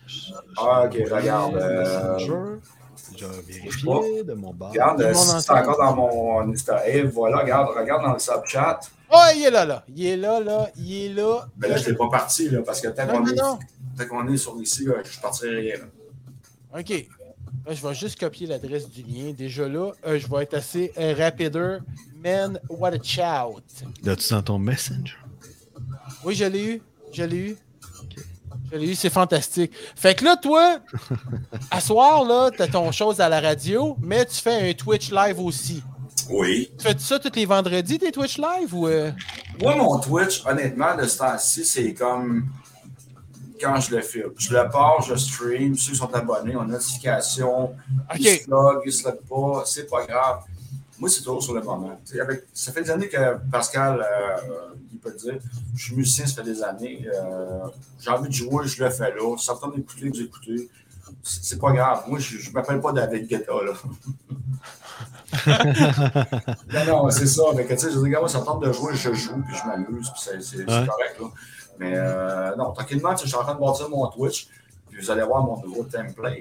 [0.58, 1.56] Ah, ok, regarde.
[1.58, 2.18] euh,
[3.48, 4.70] vérifié de mon bar.
[4.72, 6.88] regarde, euh, si c'est encore dans mon Insta.
[6.88, 8.80] Et voilà, regarde, regarde dans le subchat.
[9.12, 9.84] Oh, il est là, là.
[9.96, 10.70] Il est là, là.
[10.76, 11.48] Il est là.
[11.56, 13.58] Ben là, je ne l'ai pas parti, là, parce que tant qu'on non,
[14.00, 15.76] est, qu'on est sur ici, là, je ne partirai rien.
[15.78, 16.80] là.
[16.80, 17.08] OK.
[17.68, 19.34] Là, je vais juste copier l'adresse du lien.
[19.38, 21.80] Déjà là, euh, je vais être assez euh, rapider.
[22.24, 23.62] Man, what a shout.
[24.04, 25.14] L'as-tu dans ton Messenger?
[26.24, 26.82] Oui, je l'ai eu.
[27.12, 27.58] Je l'ai eu.
[28.72, 29.72] Je l'ai eu, c'est fantastique.
[29.96, 30.80] Fait que là, toi,
[31.72, 35.40] à soir, là, t'as ton chose à la radio, mais tu fais un Twitch live
[35.40, 35.84] aussi.
[36.30, 36.72] Oui.
[36.78, 38.88] Tu fais ça tous les vendredis, tes Twitch live ou.
[38.88, 39.12] euh?
[39.62, 42.46] Moi, mon Twitch, honnêtement, de ce temps-ci, c'est comme
[43.60, 44.32] quand je le filme.
[44.38, 47.76] Je le pars, je stream, ceux qui sont abonnés ont notification,
[48.18, 48.42] ils Ok.
[48.46, 50.40] se log, ils se log pas, c'est pas grave.
[51.00, 52.00] Moi, c'est toujours sur le moment.
[52.20, 55.36] Avec, ça fait des années que Pascal, euh, il peut le dire,
[55.76, 57.08] je suis musicien, ça fait des années.
[57.14, 57.60] euh,
[58.00, 59.38] J'ai envie de jouer, je le fais là.
[59.38, 60.70] Ça me tente d'écouter, vous écoutez.
[61.24, 62.04] C'est pas grave.
[62.08, 63.74] Moi, je ne m'appelle pas David Guetta, là.
[66.74, 67.44] non, non, c'est ça.
[67.56, 69.56] Mais que, tu sais, je dis, moi, ça me tente de jouer, je joue, puis
[69.56, 70.88] je m'amuse, puis c'est c'est- c'est Ouais.
[70.88, 71.28] correct, là.
[71.80, 74.48] Mais euh, non, tranquillement, je suis en train de bâtir mon Twitch,
[74.90, 76.38] puis vous allez voir mon nouveau template.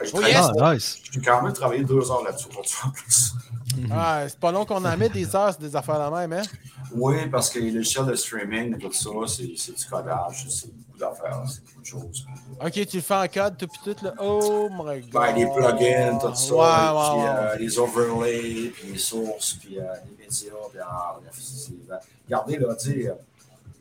[0.00, 0.46] J'ai Oh, yes!
[0.60, 0.98] Ah, nice.
[1.24, 2.46] Quand même travaillé deux heures là-dessus,
[2.84, 3.32] en plus.
[3.92, 6.42] Ah, c'est pas long qu'on en met des heures sur des affaires la même, hein?
[6.94, 10.72] Oui, parce que les logiciels de streaming et tout ça, c'est c'est du codage, c'est
[10.74, 12.26] beaucoup d'affaires, c'est beaucoup de choses.
[12.64, 14.14] Ok, tu le fais en code, tout puis tout, là.
[14.20, 15.10] Oh my god.
[15.12, 17.28] Ben, les plugins, tout ça, Ouais, ouais, puis ouais.
[17.28, 21.94] euh, les overlays, puis les sources, puis euh, les médias, puis ah, bref, c'est- c'est-
[22.26, 23.14] Regardez, là, tu sais, euh,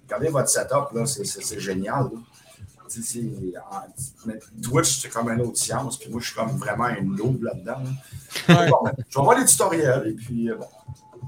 [0.08, 2.20] regardez votre setup, là, c'est- génial, là.
[4.26, 7.44] Mais Twitch, c'est comme une autre science, puis moi, je suis comme vraiment un noob
[7.44, 7.80] là-dedans.
[8.48, 8.60] là.
[8.62, 8.70] Ouais.
[8.70, 10.68] Bon, ben, je vais voir les tutoriels, et puis, euh, bon.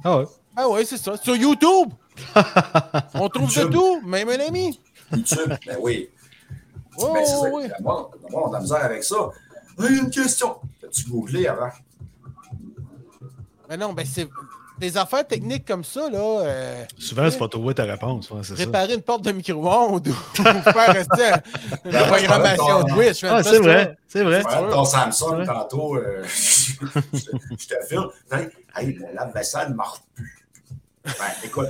[0.04, 0.26] Ah ouais.
[0.56, 1.18] Ah ouais, c'est ça.
[1.18, 1.90] Sur YouTube!
[3.14, 3.72] On trouve de YouTube.
[3.74, 4.80] tout, même un ami.
[5.12, 6.10] YouTube, ben oui.
[6.98, 7.42] Oh, Ben, ça.
[7.52, 7.64] oui.
[7.82, 9.30] Monde, le monde a misère avec ça.
[9.80, 10.58] Hey, une question.
[10.84, 11.70] As-tu googlé avant?
[13.70, 14.28] Mais non, ben c'est.
[14.80, 16.18] Des affaires techniques comme ça, là.
[16.20, 18.30] euh, Souvent, c'est pas trouver ta réponse.
[18.32, 18.64] ouais, c'est ça.
[18.64, 21.32] réparer une porte de micro-ondes ou faire rester
[21.86, 23.24] une programmation de Twitch.
[23.26, 23.98] Ah, c'est vrai.
[24.08, 24.44] C'est vrai.
[24.46, 26.74] Ouais, ton Samsung, tantôt, euh, je
[27.14, 28.08] je te filme.
[28.32, 30.46] Hey, hey, mon lave-vaisselle ne marche plus.
[31.04, 31.14] Ben,
[31.44, 31.70] écoute,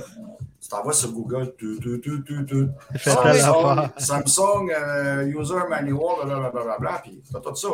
[0.60, 1.52] tu t'envoies sur Google.
[1.58, 2.66] Tu, tu, tu, tu, tu.
[2.98, 3.88] Samsung.
[3.98, 7.68] Samsung euh, User Manual, blablabla, puis t'as tout ça.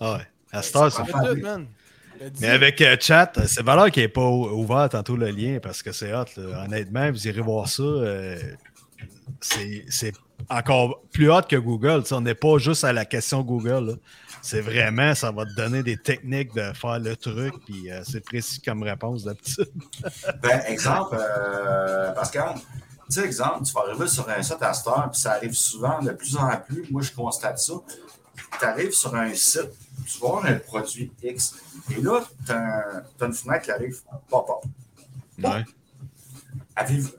[0.00, 0.26] Ah ouais.
[0.52, 1.02] À cette heure, c'est
[2.40, 5.58] Mais avec euh, chat, euh, c'est valeur qui n'est pas ou- ouvert tantôt le lien
[5.62, 6.24] parce que c'est hot.
[6.36, 6.64] là.
[6.64, 7.82] Honnêtement, vous irez voir ça.
[7.82, 8.38] euh,
[9.40, 10.12] c'est
[10.48, 12.02] encore plus hot que Google.
[12.10, 13.98] on n'est pas juste à la question Google.
[14.42, 18.20] C'est vraiment, ça va te donner des techniques de faire le truc, puis euh, c'est
[18.24, 19.68] précis comme réponse d'habitude.
[20.42, 22.60] Ben, exemple, euh, Pascal, tu
[23.08, 26.00] sais, exemple, tu vas arriver sur un site à cette heure, puis ça arrive souvent,
[26.00, 27.72] de plus en plus, moi je constate ça.
[28.58, 29.70] Tu arrives sur un site,
[30.06, 31.54] tu voir un produit X,
[31.90, 34.68] et là, tu as, une fenêtre qui arrive, pop-up.
[35.42, 35.64] Ouais.
[36.78, 37.10] Avez-vous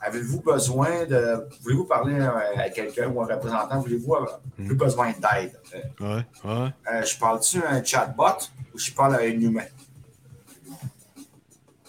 [0.00, 1.48] avez-vous besoin de.
[1.62, 3.80] Voulez-vous parler euh, à quelqu'un ou un représentant?
[3.80, 5.58] Voulez-vous avoir plus besoin d'aide?
[6.00, 6.68] Ouais, ouais.
[6.92, 8.36] euh, je parle-tu à un chatbot
[8.74, 9.64] ou je parle à un humain?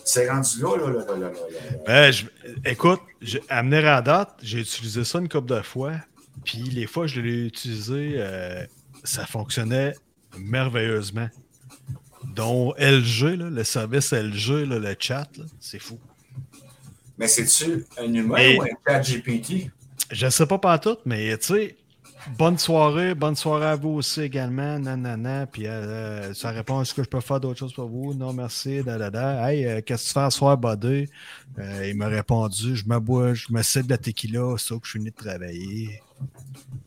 [0.06, 1.32] C'est rendu là, là, là, là, là.
[1.86, 2.26] Ben, je-
[2.64, 5.96] écoute, j'ai- à mener à date, j'ai utilisé ça une couple de fois.
[6.46, 8.66] Puis les fois je l'ai utilisé, euh,
[9.10, 9.96] ça fonctionnait
[10.38, 11.30] merveilleusement.
[12.36, 15.30] Dont LG, là, le service LG, là, le chat,
[15.60, 16.00] c'est fou.
[17.18, 19.72] Mais c'est-tu un humain ou un chat GPT?
[20.12, 21.78] Je sais pas pas tout, mais tu sais,
[22.38, 25.48] bonne soirée, bonne soirée à vous aussi également, nanana.
[25.48, 28.14] Puis euh, ça répond est-ce que je peux faire d'autres choses pour vous?
[28.14, 29.52] Non, merci, da, da, da.
[29.52, 31.08] Hey, euh, qu'est-ce que tu fais ce soir, buddy?
[31.60, 34.76] Euh, il m'a répondu je me bois, je me sers de la tequila, c'est ça
[34.76, 36.02] que je suis venu de travailler.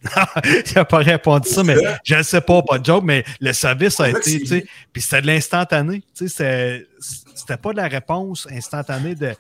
[0.44, 3.52] il n'a pas répondu ça, mais je ne sais pas, pas de joke, mais le
[3.52, 6.02] service a été, tu sais, puis c'était de l'instantané.
[6.16, 6.86] Tu sais,
[7.34, 9.34] c'était- pas de la réponse instantanée de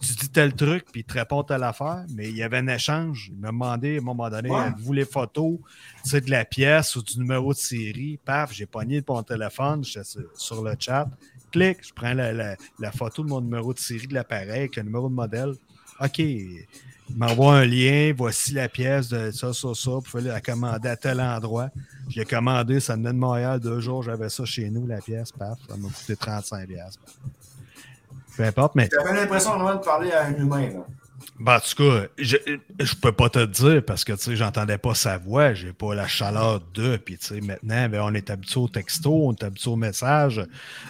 [0.00, 2.66] tu dis tel truc, puis il te répond telle affaire, mais il y avait un
[2.68, 3.30] échange.
[3.32, 4.70] Il m'a demandé à un moment donné, Ouais.
[4.78, 5.58] vous les photos,
[6.04, 8.18] tu sais, de la pièce ou du numéro de série?
[8.22, 11.08] Paf, j'ai pogné mon téléphone, j'étais sur, sur le chat.
[11.50, 14.76] Clic, je prends la, la- la photo de mon numéro de série de l'appareil avec
[14.76, 15.52] le numéro de modèle.
[16.00, 16.20] OK,
[17.14, 20.96] m'envoie un lien, voici la pièce de ça, ça, ça, vous pouvez la commander à
[20.96, 21.70] tel endroit.
[22.08, 25.32] Je l'ai commandé, ça venait de Montréal, deux jours, j'avais ça chez nous, la pièce,
[25.32, 26.66] paf, ça m'a coûté 35$.
[26.66, 27.00] piastres.
[28.36, 30.86] Peu importe, mais T'avais l'impression vraiment de parler à un humain, là.
[31.38, 32.36] Ben, en tout cas, je,
[32.80, 35.94] je peux pas te dire parce que tu sais, j'entendais pas sa voix, j'ai pas
[35.94, 36.96] la chaleur de.
[36.96, 40.42] Puis tu sais, maintenant, ben, on est habitué au texto, on est habitué au message.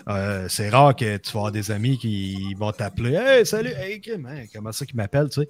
[0.09, 4.01] Euh, c'est rare que tu vas avoir des amis qui vont t'appeler Hey, salut, hey,
[4.09, 5.49] hein, comment ça qu'ils m'appellent, tu sais.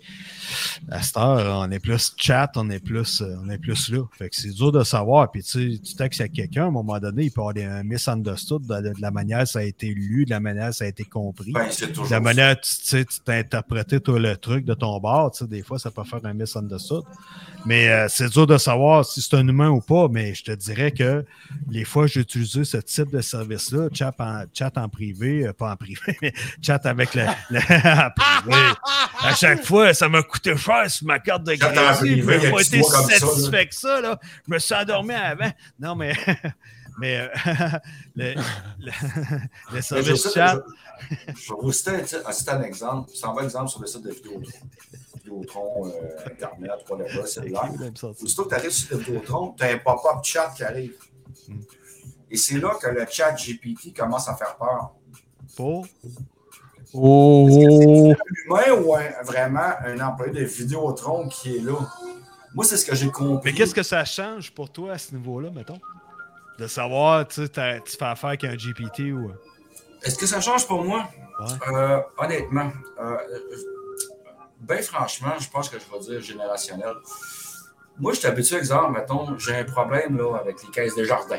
[0.90, 4.02] À cette heure, on est plus chat, on est plus, euh, on est plus là.
[4.16, 5.30] Fait que c'est dur de savoir.
[5.30, 7.66] Puis tu sais, tu textes à quelqu'un, à un moment donné, il peut avoir des
[7.66, 10.76] un misunderstood de, de la manière que ça a été lu, de la manière que
[10.76, 11.52] ça a été compris.
[11.52, 14.64] Ben, c'est toujours De la manière, tu tu sais, tu t'as interprété toi, le truc
[14.64, 17.04] de ton bord, tu sais, des fois, ça peut faire un misunderstood.
[17.64, 20.52] Mais euh, c'est dur de savoir si c'est un humain ou pas, mais je te
[20.52, 21.24] dirais que
[21.68, 25.52] les fois que j'ai utilisé ce type de service-là, chat en, chat en privé, euh,
[25.52, 28.60] pas en privé, mais chat avec le, privé.
[29.20, 32.22] À chaque fois, ça m'a coûté cher sur ma carte de crédit.
[32.22, 34.00] Je n'ai pas été satisfait que ça.
[34.00, 34.20] Là.
[34.46, 35.50] Je me suis endormi avant.
[35.80, 36.12] Non, mais,
[36.98, 37.28] mais euh,
[38.16, 38.40] le, le,
[38.78, 38.90] le
[39.72, 40.62] Mais je, service sais- chat.
[41.00, 43.10] je, je vais vous citer un, un- citer un exemple.
[43.14, 44.58] Je vais un exemple sur le site de Vidéotron.
[45.16, 47.70] Vidéotron, euh, Internet, whatever, cellulaire.
[48.22, 50.94] Aussitôt que tu arrives sur le Vidéotron, tu as un pop-up chat qui arrive.
[51.48, 51.60] Hmm.
[52.30, 54.94] Et c'est là que le chat GPT commence à faire peur.
[55.56, 55.86] Pour?
[56.92, 57.46] Oh!
[57.48, 58.14] Un
[58.46, 61.74] humain ou un- vraiment un employé de Vidéotron qui est là?
[62.54, 63.50] Moi, c'est ce que j'ai compris.
[63.50, 65.78] Mais qu'est-ce que ça change pour toi à ce niveau-là, mettons?
[66.58, 69.30] De savoir, tu sais, tu fais affaire avec un GPT ou.
[70.02, 71.08] Est-ce que ça change pour moi?
[71.38, 71.46] Ouais.
[71.74, 73.16] Euh, honnêtement, euh,
[74.60, 76.94] ben franchement, je pense que je vais dire générationnel.
[77.98, 81.38] Moi, je suis habitué, exemple, mettons, j'ai un problème là, avec les caisses de jardin.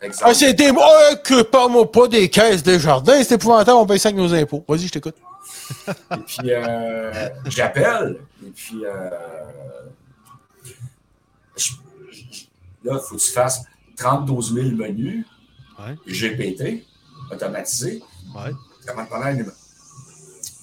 [0.00, 0.24] Exemple.
[0.30, 0.70] Ah, c'est des.
[0.74, 4.32] Oh, que parle-moi pas des caisses des jardins, c'est épouvantable, on paye ça avec nos
[4.34, 4.64] impôts.
[4.66, 5.16] Vas-y, je t'écoute.
[5.88, 8.18] Et puis, euh, j'appelle.
[8.44, 9.10] Et puis, euh,
[11.56, 11.72] je-
[12.10, 12.44] je-
[12.84, 13.62] là, il faut que tu fasses
[13.96, 15.26] 32 000 menus
[15.78, 15.96] Ouais.
[16.06, 16.84] GPT,
[17.30, 18.02] automatisé.
[18.34, 18.52] Ouais.
[18.86, 19.44] Comment parler à?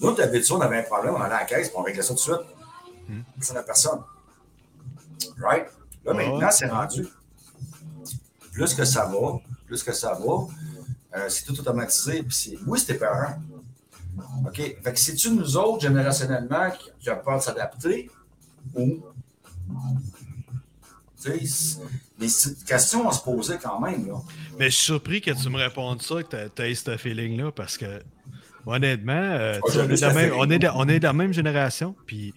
[0.01, 2.09] Nous, d'habitude, on avait un problème, on allait à la caisse, puis on réglait ça
[2.09, 2.47] tout de suite.
[3.07, 3.21] Hmm.
[3.41, 3.99] Ça n'a personne.
[5.41, 5.67] Right?
[6.05, 7.07] Là, maintenant, c'est rendu.
[8.53, 10.47] Plus que ça va, plus que ça va,
[11.17, 12.23] euh, c'est tout automatisé.
[12.23, 13.35] Puis c'est, oui, c'était peur.
[14.45, 14.55] OK?
[14.55, 18.09] Fait que c'est-tu nous autres, générationnellement, qui, qui avons peur de s'adapter
[18.75, 18.99] ou.
[21.21, 21.79] Tu sais, c'est-
[22.19, 24.15] mais c'est une question à se poser quand même, là.
[24.57, 27.51] Mais je suis surpris que tu me répondes ça, que tu as eu ce feeling-là,
[27.51, 28.01] parce que
[28.65, 30.39] honnêtement, euh, j'ai on, est ce de la même, feeling.
[30.39, 31.95] on, est de, on est de la même génération.
[32.05, 32.33] Puis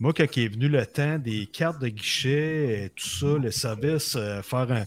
[0.00, 3.50] moi, quand il est venu le temps des cartes de guichet et tout ça, le
[3.50, 4.84] service, euh, faire un,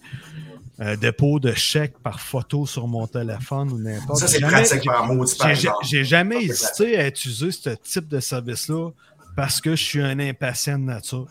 [0.80, 4.86] un dépôt de chèque par photo sur mon téléphone ou n'importe Ça, c'est jamais- pratique
[4.86, 5.38] par maudit,
[5.84, 8.90] j'ai- jamais hésité à utiliser ce type de service-là
[9.36, 11.28] parce que je suis un impatient de nature.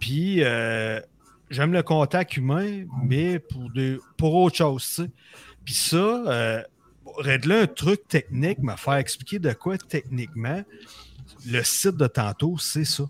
[0.00, 1.00] Puis, euh,
[1.52, 5.06] j'aime le contact humain, mais pour, des, pour autre chose.
[5.64, 6.62] Puis ça, euh,
[7.18, 10.62] régler un truc technique, me faire expliquer de quoi techniquement,
[11.46, 13.04] le site de tantôt, c'est ça.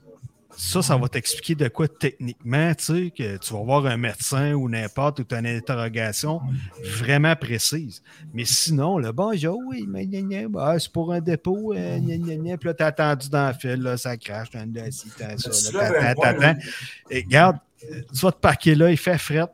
[0.54, 4.52] Ça, ça va t'expliquer de quoi techniquement, tu sais, que tu vas voir un médecin
[4.52, 6.42] ou n'importe, ou tu as une interrogation
[6.84, 8.02] vraiment précise.
[8.34, 10.06] Mais sinon, le bonjour, oui, mais
[10.48, 12.58] bah, c'est pour un dépôt, euh, gna, gna, gna.
[12.58, 16.58] puis là, t'as attendu dans le fil, là, ça crache, t'as ça, là, t'attends,
[17.10, 17.56] regarde,
[17.88, 19.46] tu vas te parquer là, il fait fret.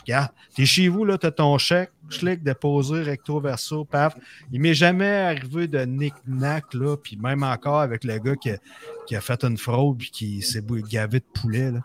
[0.00, 4.14] Regarde, t'es chez vous, là, t'as ton chèque, clic, déposé, recto, verso, paf.
[4.52, 8.58] Il m'est jamais arrivé de knick-knack, là, puis même encore avec le gars qui a,
[9.06, 11.80] qui a fait une fraude puis qui s'est gavé de poulet, là.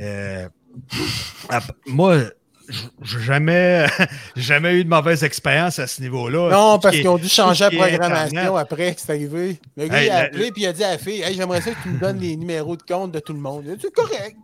[0.00, 0.48] Euh,
[1.86, 2.18] moi,
[3.02, 3.86] j'ai jamais,
[4.36, 6.50] jamais eu de mauvaise expérience à ce niveau-là.
[6.50, 9.58] Non, parce qu'ils ont dû changer la programmation après que c'est arrivé.
[9.76, 11.60] Le gars, Hey, il a appelé puis il a dit à la fille Hey, j'aimerais
[11.60, 13.64] ça que tu me donnes les numéros de compte de tout le monde.
[13.80, 14.36] C'est correct.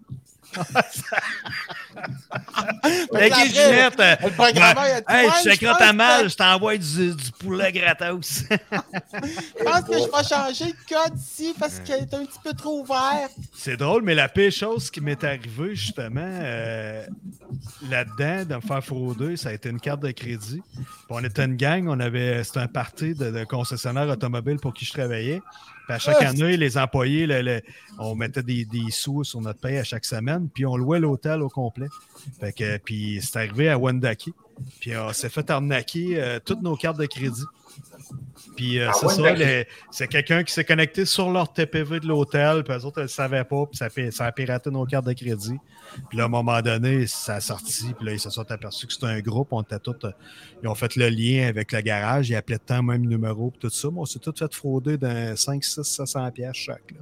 [2.85, 6.37] Fait que Hey, après, Ginette, euh, Le programmeur, Hey, je sais quand t'as mal, je
[6.37, 8.45] t'envoie du, du poulet gratos.
[8.51, 12.53] Je pense que je vais changer le code ici parce qu'il est un petit peu
[12.53, 13.29] trop ouvert.
[13.55, 17.07] C'est drôle, mais la pire chose qui m'est arrivée, justement, euh,
[17.89, 20.63] là-dedans, de me faire frauder, ça a été une carte de crédit.
[20.75, 24.75] Puis on était une gang, on avait, c'était un party de, de concessionnaires automobiles pour
[24.75, 25.41] qui je travaillais.
[25.87, 27.63] Puis à chaque Ah, année, les employés, le- le-
[27.99, 31.43] on mettait des, des sous sur notre paye à chaque semaine, puis on louait l'hôtel
[31.43, 31.89] au complet.
[32.41, 34.31] Fait que, puis c'est arrivé à Wendake.
[34.81, 37.43] Puis on s'est fait arnaquer euh, toutes nos cartes de crédit.
[38.57, 42.07] Puis euh, À c'est ça, les- c'est quelqu'un qui s'est connecté sur leur TPV de
[42.07, 43.77] l'hôtel, puis eux autres, elles ne savaient pas, puis
[44.13, 45.57] ça, a piraté nos cartes de crédit.
[46.09, 48.87] Puis là, à un moment donné, ça a sorti, puis là, ils se sont aperçus
[48.87, 50.11] que c'était un groupe, on était tous, euh,
[50.63, 53.71] ils ont fait le lien avec le garage, ils appelaient tant même numéro, puis tout
[53.71, 56.93] ça, mais on s'est tous fait frauder d'un 5, 6, 700 pièces chaque.
[56.93, 56.99] là.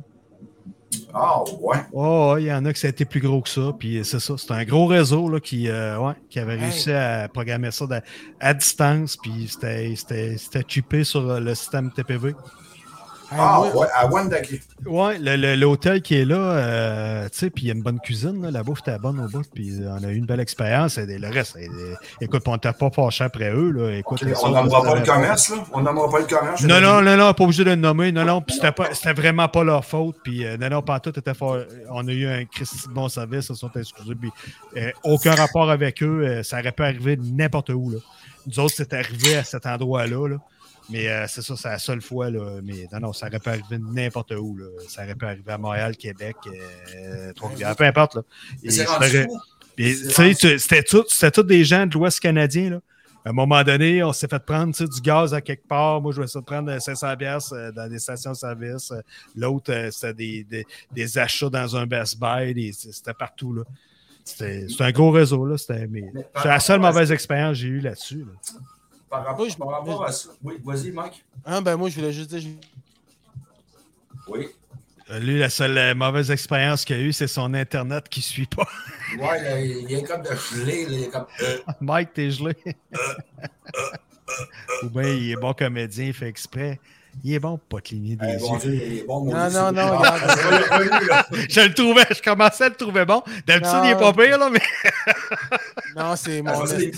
[1.14, 1.76] Ah, ouais.
[1.92, 3.72] Oh, il y en a que ça a été plus gros que ça.
[3.78, 4.34] Puis c'est ça.
[4.36, 7.86] C'est un gros réseau là, qui, euh, ouais, qui avait réussi à programmer ça
[8.40, 9.16] à distance.
[9.16, 12.34] Puis c'était- chippé sur le système TPV.
[13.38, 14.60] Ah, moi- ouais, à Wendake.
[14.86, 17.82] Ouais, le- le- l'hôtel qui est là, euh, tu sais, puis il y a une
[17.82, 18.42] bonne cuisine.
[18.42, 18.50] là.
[18.50, 19.44] La bouffe était bonne au bout.
[19.54, 20.98] Puis on a eu une belle expérience.
[20.98, 21.68] Et le reste, et-
[22.20, 23.70] écoute, on n'était pas fâché après eux.
[23.70, 23.96] Là.
[23.96, 25.56] Écoute, On n'aimera pas le commerce, là?
[25.72, 26.62] On n'aimera pas le commerce.
[26.62, 28.12] Non, non, non, non, pas obligé de le nommer.
[28.12, 28.56] Non, non, puis
[28.92, 30.16] c'était vraiment pas leur faute.
[30.24, 31.58] Puis euh, non, non, pas tout était fort.
[31.90, 34.14] On a eu un Christy de bon service, ils sont excusés.
[34.14, 34.30] Puis
[34.76, 36.42] euh, aucun rapport avec eux.
[36.42, 37.90] ça aurait pu arriver n'importe où.
[37.90, 37.98] Là.
[38.46, 40.28] Nous autres, c'est arrivé à cet endroit-là.
[40.28, 40.36] là.
[40.90, 42.30] Mais euh, c'est ça, c'est la seule fois.
[42.30, 42.60] Là.
[42.62, 44.56] Mais non, non, ça aurait pu arriver n'importe où.
[44.56, 44.66] Là.
[44.88, 48.16] Ça aurait pu arriver à Montréal, Québec, euh, Trois-Rivières, peu importe.
[48.16, 48.22] Là.
[50.58, 52.70] C'était tout- des gens de l'Ouest canadien.
[52.70, 52.80] Là.
[53.24, 56.00] À un moment donné, on s'est fait prendre du gaz à quelque part.
[56.00, 58.90] Moi, je essayer de prendre euh, 500 pièces dans des stations-service.
[58.90, 59.00] Euh,
[59.36, 62.72] L'autre, euh, c'était des, des- des achats dans un Best Buy.
[62.74, 63.54] C'était partout.
[63.54, 63.62] là.
[64.24, 65.56] C'était un gros réseau.
[65.56, 68.24] c'est la seule mauvaise expérience que j'ai eue là-dessus.
[68.26, 68.32] là.
[69.12, 70.30] Par rapport, Moi, je- par rapport à ça.
[70.42, 71.22] Oui, vas-y, Mike.
[71.44, 72.50] Ah, ben moi, je voulais juste dire.
[74.26, 74.48] Oui.
[75.10, 78.24] Euh, Lui, la seule euh, mauvaise expérience qu'il a eue, c'est son Internet qui ne
[78.24, 78.66] suit pas.
[79.18, 81.26] Ouais, là, il y a comme de gelé, là, il comme.
[81.42, 82.56] euh, Mike, t'es gelé.
[84.82, 86.80] Ou bien il est bon comédien, il fait exprès.
[87.22, 88.60] Il est bon pour pas cligner des euh, bon yeux.
[88.60, 90.22] Dieu, il est bon, mon Non, non, non, regarde.
[91.50, 93.22] Je le trouvais, je commençais à le trouver bon.
[93.46, 94.60] D'habitude, il est pas pire, là, mais.
[95.94, 96.64] Non, c'est Ah, mon.
[96.64, 96.90] Je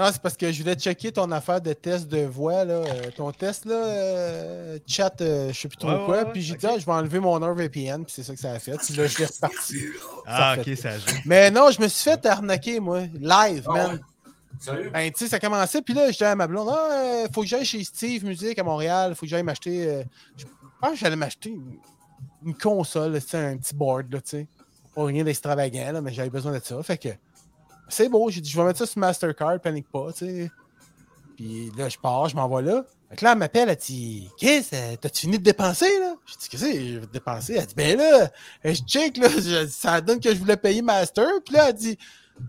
[0.00, 3.10] Non, c'est parce que je voulais checker ton affaire de test de voix, là, euh,
[3.14, 6.16] ton test, là, euh, chat, euh, je sais plus trop Ouais, quoi.
[6.18, 6.60] ouais, ouais, puis j'ai ok.
[6.60, 8.76] dit, ah, je vais enlever mon NordVPN, puis c'est ça que ça a fait.
[8.78, 9.76] Puis là, je l'ai reparti.
[10.26, 11.16] Ah, Ça fait- ok, ça joue.
[11.26, 14.00] Mais non, je me suis fait arnaquer, moi, live, Ah man.
[14.58, 14.90] Sérieux?
[14.92, 17.42] Ben, tu sais, ça commençait, puis là, je disais à ma blonde, ah, euh, faut
[17.42, 19.86] que j'aille chez Steve Music à Montréal, faut que j'aille m'acheter.
[19.86, 20.02] euh,
[20.36, 20.44] je
[20.80, 21.76] pense que j'allais m'acheter une,
[22.46, 24.46] une console, un petit board, là, tu sais.
[24.94, 26.82] Pas rien d'extravagant, là, mais j'avais besoin de ça.
[26.82, 27.08] Fait que
[27.90, 30.50] c'est beau, j'ai dit, je vais mettre ça sur Mastercard, panique pas, tu sais.
[31.36, 32.84] Puis là, je pars, je m'en vais là.
[33.08, 36.14] Fait que là, elle m'appelle, elle dit, Qu'est-ce, euh, t'as-tu fini de dépenser, là?
[36.26, 37.54] Je dis, Qu'est-ce que c'est, je vais dépenser?
[37.54, 38.24] Elle dit, ben là,
[38.64, 41.26] euh, je check, là, je- ça donne que je voulais payer Master.
[41.44, 41.98] Puis là, elle dit,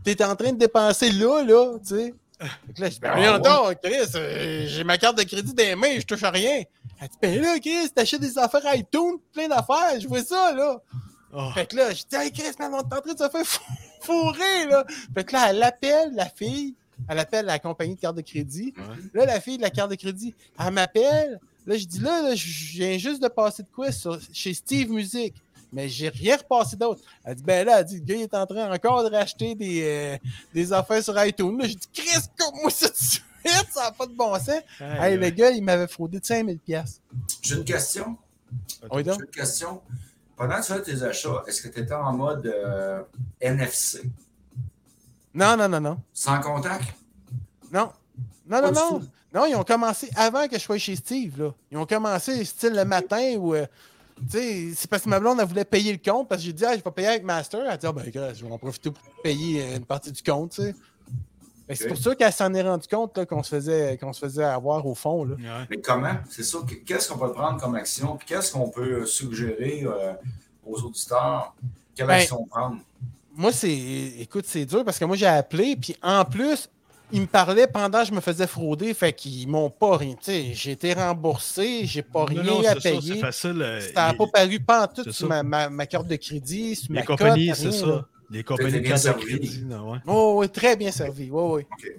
[0.04, 2.14] t'es en train de dépenser là, là, tu sais.
[2.40, 3.40] Fait que là, je dis, ben, Ah, voyons ouais.
[3.76, 6.64] donc, Chris, euh, j'ai ma carte de crédit dans les mains, je touche à rien.
[7.00, 10.80] Elle dit, ben là, Chris, t'achètes des affaires iTunes, plein d'affaires, je vois ça, là.
[11.34, 11.50] Oh.
[11.54, 13.46] Fait que là, je dis, hey, Chris, man, on est en train de se faire
[13.46, 13.62] fou-
[14.02, 14.86] fourrer, là.
[15.14, 16.76] Fait que là, elle appelle la fille,
[17.08, 18.74] elle appelle la compagnie de carte de crédit.
[19.14, 21.40] Là, la fille de la carte de crédit, elle m'appelle.
[21.66, 24.90] Là, je dis, là, là, je viens juste de passer de quoi sur- chez Steve
[24.90, 25.34] Music.
[25.74, 27.02] Mais j'ai rien repassé d'autre.
[27.24, 29.56] Elle dit, ben là, elle dit, le gars, il est en train encore de racheter
[29.56, 30.18] des, euh,
[30.54, 31.58] des affaires sur iTunes.
[31.58, 33.24] Là, je dis, Chris, comme moi ça tout de suite,
[33.72, 34.50] ça n'a pas de bon sens.
[34.82, 37.00] Hey, le gars, il m'avait fraudé de 5000 pièces.
[37.42, 38.18] J'ai une question.
[38.92, 39.82] Oui, J'ai une question.
[40.42, 43.04] Pendant que tu fais tes achats, est-ce que tu étais en mode euh,
[43.40, 44.02] NFC?
[45.36, 46.00] Non, non, non, non.
[46.12, 46.96] Sans contact?
[47.72, 47.92] Non.
[48.48, 49.02] Non, non, non.
[49.32, 51.40] Non, ils ont commencé avant que je sois chez Steve.
[51.40, 51.52] Là.
[51.70, 53.54] Ils ont commencé style le matin où.
[53.54, 53.68] euh,
[54.32, 56.54] tu sais, c'est parce que ma blonde, elle voulait payer le compte parce que j'ai
[56.54, 57.60] dit, ah, je vais payer avec Master.
[57.62, 60.24] Elle a dit, ah, ben, je vais en profiter pour payer euh, une partie du
[60.24, 60.76] compte, tu
[61.74, 64.44] C'est pour ça qu'elle s'en est rendu compte là, qu'on se, faisait, qu'on se faisait
[64.44, 65.24] avoir au fond.
[65.24, 65.36] Là.
[65.36, 65.68] Ouais.
[65.70, 66.16] Mais comment?
[66.30, 66.58] C'est ça.
[66.68, 68.18] que- Qu'est-ce qu'on peut prendre comme action?
[68.18, 70.14] Puis qu'est-ce qu'on peut suggérer euh,
[70.66, 71.54] aux auditeurs?
[71.96, 72.78] Quelle Ben, action prendre?
[73.36, 73.72] Moi, c'est.
[74.20, 76.68] Écoute, c'est dur parce que moi, j'ai appelé, puis en plus,
[77.14, 80.16] ils me parlaient pendant que je me faisais frauder, fait qu'ils m'ont pas rien.
[80.16, 83.22] Tu sais, j'ai été remboursé, j'ai pas rien Non, non, à payer.
[83.24, 86.76] euh, Ça n'a pas paru pas en tout sur ma, ma, ma carte de crédit,
[86.76, 88.06] sur Les ma compagnies, c'est ça.
[88.32, 89.26] Les compagnies de bien carte de servi.
[89.26, 90.00] crédit, non, ouais.
[90.08, 91.30] Oh, oui, très bien servi.
[91.30, 91.66] Oui, oui.
[91.72, 91.92] OK.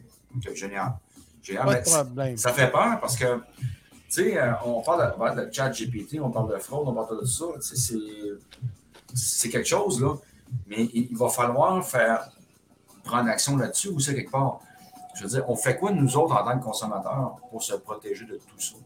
[0.48, 0.94] OK, génial.
[1.42, 1.66] Génial.
[1.66, 2.36] Pas de problème.
[2.38, 3.64] Ça fait peur parce que, tu
[4.08, 6.94] sais, euh, on parle de, on parle de chat GPT, on parle de fraude, on
[6.94, 7.44] parle de tout ça.
[7.56, 7.98] tu sais, C'est
[9.14, 10.14] c'est quelque chose, là.
[10.66, 12.30] Mais il, il va falloir faire
[13.04, 14.60] prendre action là-dessus ou c'est quelque part.
[15.14, 18.24] Je veux dire, on fait quoi, nous autres, en tant que consommateurs, pour se protéger
[18.24, 18.76] de tout ça?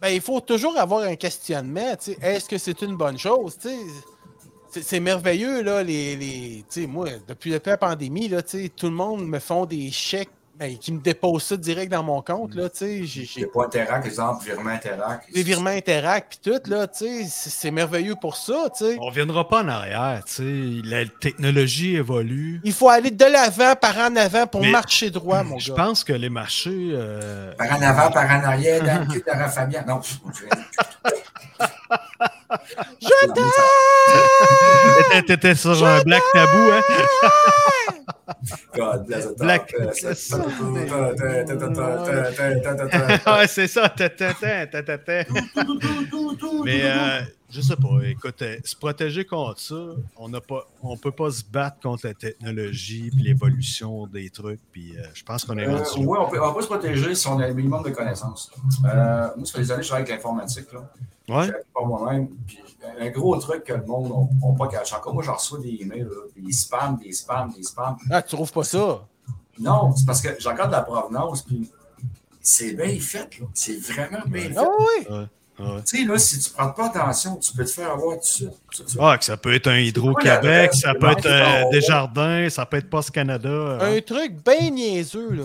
[0.00, 1.96] Ben, il faut toujours avoir un questionnement.
[1.96, 2.18] tu sais.
[2.20, 3.58] Est-ce que c'est une bonne chose?
[3.58, 3.76] tu sais?
[4.82, 6.16] C'est merveilleux, là, les.
[6.16, 9.38] les tu sais, moi, depuis, depuis la pandémie, là, tu sais, tout le monde me
[9.38, 12.54] font des chèques ben, qui me déposent ça direct dans mon compte.
[12.54, 13.42] Là, tu sais.
[13.42, 15.30] A pas Interact, exemple, virement Interact.
[15.34, 18.96] des virements Interact, puis tout, là, tu sais, c'est c'est merveilleux pour ça, tu sais.
[18.98, 20.88] On reviendra pas en arrière, tu sais.
[20.88, 22.62] La technologie évolue.
[22.64, 25.74] Il faut aller de l'avant, par en avant, pour Mais- marcher droit, mon Je gars.
[25.84, 26.70] pense que les marchés.
[26.94, 29.84] euh, Par en avant, par en arrière, dans le cul de Fabien.
[29.86, 30.00] Non,
[33.00, 33.44] Je t'aime!
[35.10, 36.82] T'étais- T'étais sur un black tabou, hein?
[38.74, 39.74] God bless the Black-
[43.26, 43.92] ouais, c'est ça.
[46.64, 47.20] Mais euh,
[47.50, 47.88] je sais pas.
[48.04, 49.74] Écoute, euh, se protéger contre ça,
[50.16, 54.60] on n'a pas, on peut pas se battre contre la technologie puis l'évolution des trucs.
[54.72, 56.06] Puis euh, je pense qu'on est Euh, rendu.
[56.06, 58.50] oui, on peut, on peut se protéger si on a le minimum de connaissances.
[58.84, 60.72] Euh, moi, ça fait des années que je travaille avec l'informatique.
[60.72, 60.80] là.
[61.28, 61.46] Ouais.
[61.46, 62.28] J'ai par moi-même.
[62.46, 62.58] Puis,
[63.00, 64.94] un gros truc que le monde n'a pas caché.
[64.94, 67.96] Encore, moi, j'en reçois des emails, là, des spams, des spams, des spams.
[68.10, 69.04] Ah, tu trouves pas ça?
[69.58, 71.68] Non, c'est parce que je regarde la provenance, puis
[72.40, 73.38] c'est bien fait.
[73.40, 73.46] là.
[73.54, 74.56] C'est vraiment bien fait.
[74.56, 75.06] Ah oui!
[75.10, 75.16] Ouais,
[75.66, 75.82] ouais.
[75.84, 78.44] Tu sais, là, si tu ne prends pas attention, tu peux te faire avoir tout
[78.44, 78.98] de de suite.
[79.00, 81.70] Ah, que ça peut être un Hydro-Québec, ça peut être euh.
[81.72, 83.78] Desjardins, ça peut être Post Canada.
[83.80, 83.96] hein.
[83.96, 85.44] Un truc bien niaiseux, là.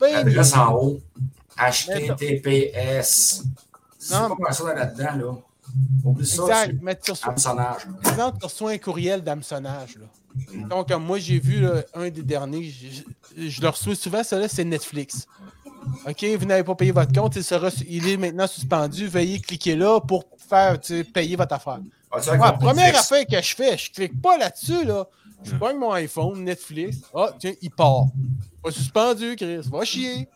[0.00, 0.56] Ben L'adresse niaiseux.
[0.58, 1.00] en haut.
[1.58, 3.42] HTTPS.
[4.08, 4.36] C'est Non.
[4.36, 5.34] pas ça là-dedans, là.
[6.04, 6.42] Oublie ça.
[6.42, 6.66] Exact.
[6.72, 7.10] c'est Mais tu
[8.42, 9.98] reçois, un courriel d'hameçonnage.
[10.68, 12.70] Donc, comme moi, j'ai vu là, un des derniers,
[13.36, 15.26] je, je le reçois souvent, celui-là, c'est Netflix.
[16.06, 19.06] OK, vous n'avez pas payé votre compte, il, sera, il est maintenant suspendu.
[19.08, 20.78] Veuillez cliquer là pour faire
[21.12, 21.80] payer votre affaire.
[22.14, 25.06] Ouais, compris première affaire que je fais, je clique pas là-dessus, là.
[25.44, 26.98] Je prends mon iPhone, Netflix.
[27.14, 28.06] Ah, tiens, il part.
[28.62, 29.60] Pas suspendu, Chris.
[29.70, 30.28] Va chier.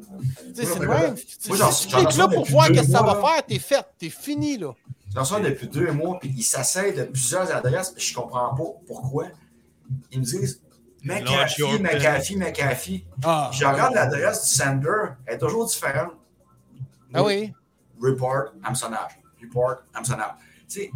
[0.00, 1.16] Tu sais, c'est le même.
[1.16, 3.84] Si Moi, j'en- tu cliques là pour voir qu'est-ce que ça va faire, t'es fait,
[3.98, 4.72] t'es fini, là.
[5.14, 8.64] J'en reçois depuis deux mois, puis ils s'asseyent de plusieurs adresses, puis je comprends pas
[8.86, 9.26] pourquoi.
[10.12, 10.60] Ils me disent
[11.02, 11.78] McAfee.
[11.80, 13.04] McAfee, McAfee.
[13.24, 14.88] Ah, Je regarde l'adresse du sender,
[15.26, 16.12] elle est toujours différente.
[17.14, 17.52] ah oui.
[18.00, 19.18] Report, hameçonnage.
[19.42, 20.32] Report, hameçonnage.
[20.68, 20.90] Tu sais,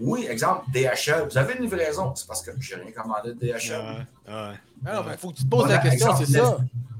[0.00, 1.28] oui, exemple, DHL.
[1.30, 2.14] Vous avez une livraison.
[2.14, 3.78] C'est parce que j'ai rien commandé de DHL.
[3.78, 4.54] Ouais, ouais.
[4.86, 6.56] Ah non, mais faut que tu te poses la question, c'est ça.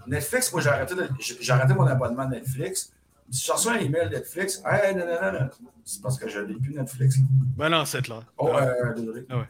[0.07, 2.93] Netflix, moi, j'ai arrêté, de- j'ai j'ai arrêté mon abonnement Netflix.
[3.31, 5.51] Si je reçois un email Netflix, hey, non, non, non, non.
[5.85, 7.17] C'est parce que je n'ai plus Netflix.
[7.57, 8.23] Ben non, c'est clair.
[8.39, 9.27] Oh, euh, désolé.
[9.31, 9.49] Ah ouais.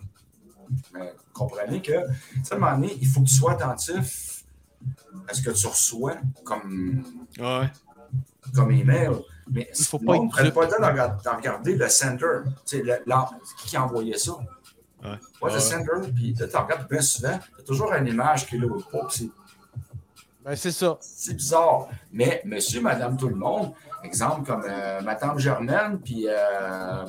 [0.94, 4.44] Mais comprenez que, à un moment donné, il faut que tu sois attentif
[5.28, 7.04] à ce que tu reçois comme,
[7.38, 7.70] Ouais.
[8.54, 9.10] comme email.
[9.50, 12.40] Mais Il faut pas prenne pas le temps de regarder, de regarder le sender.
[13.66, 14.32] Qui a envoyé ça.
[15.02, 15.10] Ouais.
[15.42, 18.56] Ouais, le sender, puis là, tu regardes bien souvent, tu as toujours une image qui
[18.56, 19.28] est là puis c'est
[20.44, 20.98] Ben, c'est ça.
[21.00, 21.88] c'est bizarre.
[22.12, 23.72] Mais monsieur, madame, tout le monde,
[24.02, 27.04] exemple comme euh, ma tante Germaine, puis euh,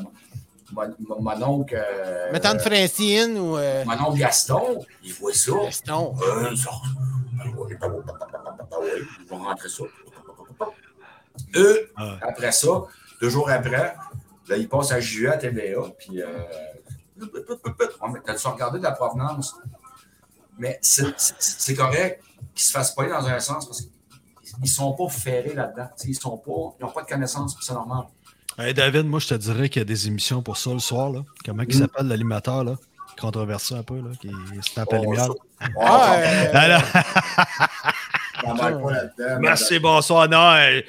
[0.72, 1.76] mon, oncle.
[1.78, 3.58] euh, Ma tante Francine ou.
[3.58, 5.52] euh, Mon oncle Gaston, il voit ça.
[5.66, 6.16] Gaston.
[6.22, 6.72] Euh, ça.
[7.46, 9.84] Ils vont rentrer ça.
[11.56, 12.18] Eux, Ah.
[12.22, 12.84] après ça,
[13.22, 13.96] deux jours après,
[14.48, 16.22] là, ils passent à JE à TVA, puis.
[16.22, 16.28] Euh,
[18.02, 19.56] on met- T'as-tu regardé de la provenance?
[20.58, 22.22] Mais c'est c'est- c'est correct
[22.56, 23.92] qu'ils se fassent pas dans un sens parce qu'ils
[24.62, 25.90] ne sont pas ferrés là-dedans.
[26.06, 28.06] Ils sont pas, ils n'ont pas de connaissances, c'est normal.
[28.58, 31.12] Hey, David, moi, je te dirais qu'il y a des émissions pour ça le soir.
[31.12, 31.24] Là.
[31.46, 31.80] Comment il Mm.
[31.80, 32.76] s'appelle l'animateur, là?
[33.20, 34.30] Controversé un peu, là, qui
[34.62, 35.30] se tape la Oh, lumière.
[38.44, 39.40] là-dedans.
[39.40, 40.28] merci, bonsoir.
[40.30, 40.86] Non, hey,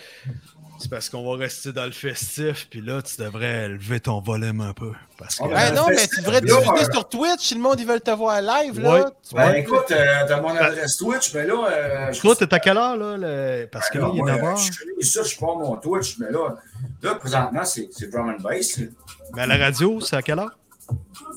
[0.78, 4.60] c'est parce qu'on va rester dans le festif, puis là, tu devrais lever ton volume
[4.60, 4.92] un peu.
[5.18, 7.60] Parce que, Ah, Ben ben, non, mais tu devrais diffuser là, sur Twitch si le
[7.60, 8.78] monde ils veulent te voir live.
[8.80, 8.92] Là.
[8.94, 9.02] Ouais.
[9.32, 11.54] Ben peux- écoute, euh, t'as mon adresse Twitch, mais là.
[11.70, 13.16] Euh, je- toi, t'es à quelle heure, là?
[13.16, 14.56] le- Parce que là, Ben, il est d'abord.
[14.58, 16.56] Je connais ça, je prends mon Twitch, mais là,
[17.02, 18.78] là présentement, c'est c'est drum and bass.
[18.78, 18.86] là.
[19.34, 20.56] Mais à la radio, c'est à quelle heure?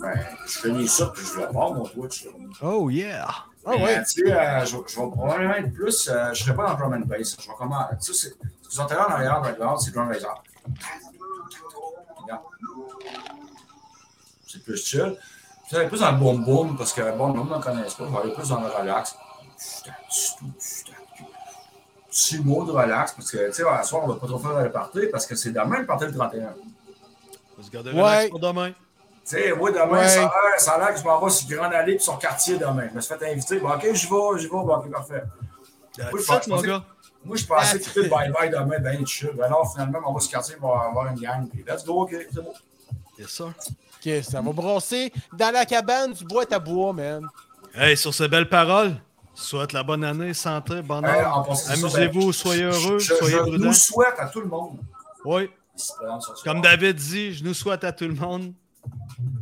[0.01, 0.13] Ben,
[0.47, 2.25] je connais ça, puis je vais voir mon Twitch.
[2.25, 2.31] là.
[2.61, 3.27] Oh, yeah!
[3.65, 4.03] Ah Mais, ouais.
[4.03, 6.07] Tu sais, euh, je, je vais probablement être plus.
[6.09, 7.35] euh, je ne serai pas dans drum and bass.
[7.41, 7.85] Je vais comment.
[8.03, 8.29] Tu sais,
[8.69, 10.07] vous entendez en arrière, background, c'est drum.
[10.11, 10.39] Regarde.
[14.47, 15.17] C'est plus chill.
[15.69, 17.89] Je vais aller plus dans le boom boom parce que bon, monde n'en connaît pas.
[17.99, 19.15] Je vais aller plus dans le relax.
[22.11, 24.39] Six mots de relax parce que, tu sais, à soir, on ne va pas trop
[24.39, 26.53] faire le party parce que c'est demain le party le 31.
[27.55, 28.71] On va se garder relax pour demain.
[28.71, 28.75] Tu
[29.35, 30.07] sais, moi, demain, Ouais.
[30.07, 32.17] ça a l'air- ça a l'air que je m'en vais sur Grande Allée puis sur
[32.17, 32.87] quartier demain.
[32.89, 33.59] Je me suis fait inviter.
[33.59, 34.49] Bon, OK, j'y vais, j'y vais.
[34.49, 35.23] Bon, OK, parfait.
[36.11, 36.83] Oui, je mon pensais- gars.
[37.23, 39.31] Moi, je pensais que c'était le bye-bye demain, ben chill.
[39.43, 41.47] Alors, finalement, on va sur quartier, on va avoir une gang.
[41.49, 42.53] Puis, let's go, OK, c'est bon.
[43.17, 43.47] Yes, sir.
[43.47, 47.27] Ok, ça va brasser dans la cabane du bois à bois, man.
[47.75, 48.95] Hey, sur ces belles paroles,
[49.33, 51.45] souhaite la bonne année, santé, bonheur.
[51.49, 54.47] Hey, c'est ça, Amusez-vous, ben, soyez heureux, je, soyez je nous souhaite à tout le
[54.47, 54.79] monde.
[55.25, 56.61] Oui, se sur comme.
[56.61, 58.53] David dit, je nous souhaite à tout le monde.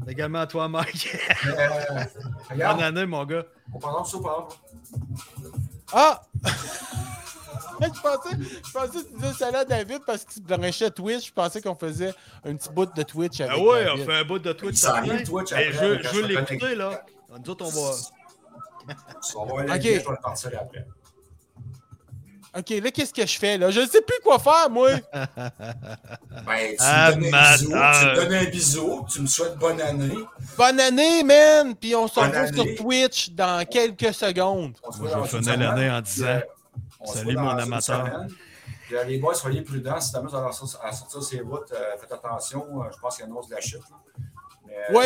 [0.08, 1.16] Également à toi, Mike.
[2.50, 3.44] Euh, bonne année, mon gars.
[3.74, 4.56] on parle de ça, par exemple.
[5.94, 6.22] Ah!
[7.82, 11.28] je, pensais, je pensais que tu disais ça là, David, parce que tu branchais Twitch.
[11.28, 12.14] Je pensais qu'on faisait
[12.46, 14.78] un petit bout de Twitch avec Ah ouais, on fait un bout de Twitch.
[14.78, 15.02] Ça.
[15.26, 17.04] Twitch, après, je, je veux l'écouter, là.
[17.44, 17.92] Nous autres, on va.
[19.36, 19.82] On va aller, Ok.
[19.84, 20.86] je vais le partir après.
[22.58, 23.70] Ok, là, qu'est-ce que je fais, là?
[23.70, 24.92] Je ne sais plus quoi faire, moi!
[25.14, 29.56] Ben, tu Ah, me donnes un bisou, tu me donnes un bisou, tu me souhaites
[29.58, 30.16] bonne année.
[30.58, 31.76] Bonne année, man!
[31.76, 32.76] Puis on se retrouve sur.
[32.78, 34.74] Twitch dans quelques secondes.
[34.84, 36.40] On se je vais finir l'année en disant,
[37.00, 38.26] on se Salut, mon amateur.
[38.88, 40.00] Puis, euh, les boys, soyez prudents.
[40.00, 42.82] Si t'amuses à, sortir- à sortir ces routes, euh, faites attention.
[42.82, 43.82] Euh, je pense qu'il y a une hausse de la chute.
[44.70, 45.06] euh, Oui!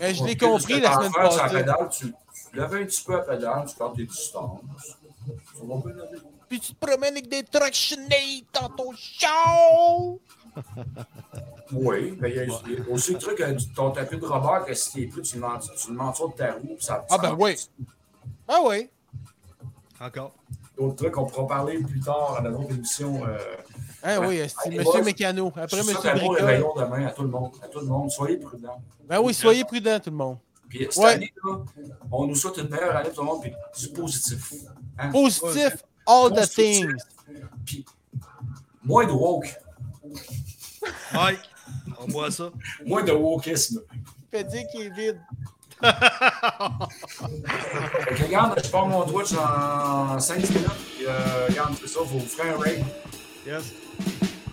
[0.00, 1.54] Mais je l'ai compris la semaine sur passée.
[1.56, 2.06] pédale, tu,
[2.50, 4.60] tu lèves un petit peu à pédale, tu perds tes distances.
[6.48, 10.20] Puis tu te promènes avec des tractionnés dans ton show!
[11.72, 12.44] Oui, mais il y a
[12.90, 15.58] aussi le truc, euh, ton tapis de Robert, que si t'es plus, tu le mens-
[15.58, 16.76] tu le mentions de ta roue.
[16.80, 17.56] Ça, Ah, ben oui.
[18.48, 18.88] Ah oui!
[20.00, 20.34] Encore.
[20.76, 23.24] D'autres trucs, on pourra parler plus tard dans notre émission.
[23.26, 23.38] Euh,
[24.02, 25.52] Ah oui, c'est Monsieur boys, Mécano.
[25.56, 26.36] Après bon Bricole.
[26.36, 27.52] réveillon demain à tout le monde.
[27.62, 28.80] À tout le monde, soyez prudents.
[29.08, 30.38] Ben oui, soyez prudents, tout le monde.
[30.68, 31.10] Puis cette Ouais.
[31.12, 31.58] année, là,
[32.12, 34.52] on nous souhaite une meilleure année tout le monde, puis du positif.
[34.98, 35.10] Hein?
[35.12, 35.76] Positif,
[36.06, 36.54] all the Positif.
[36.86, 37.02] things.
[37.64, 37.84] Puis
[38.84, 39.56] moins de woke,
[41.14, 41.40] Mike,
[42.00, 42.50] on voit ça.
[42.84, 43.80] moins de wokisme.
[44.30, 45.20] Fait dire qu'il est vide.
[48.16, 50.66] Que, regarde, je pars mon Twitch en 5 minutes.
[50.96, 52.84] Puis, euh, regarde, c'est ça, vous ferez un raid.
[53.46, 53.72] Yes.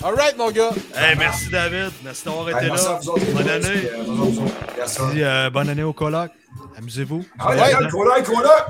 [0.04, 0.72] Alright, mon gars.
[0.96, 1.92] Hey, merci, David.
[2.04, 3.00] Merci d'avoir été Hey, merci à là.
[3.02, 3.90] vous autres, les Bonne année.
[5.12, 6.32] puis, euh, euh, bonne année au coloc.
[6.78, 7.24] Amusez-vous.
[7.40, 7.90] Ah, regarde, prudents.
[7.92, 8.66] Cola, Cola!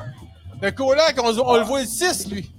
[0.62, 2.54] Le coloc, on, on le voit le 6, lui.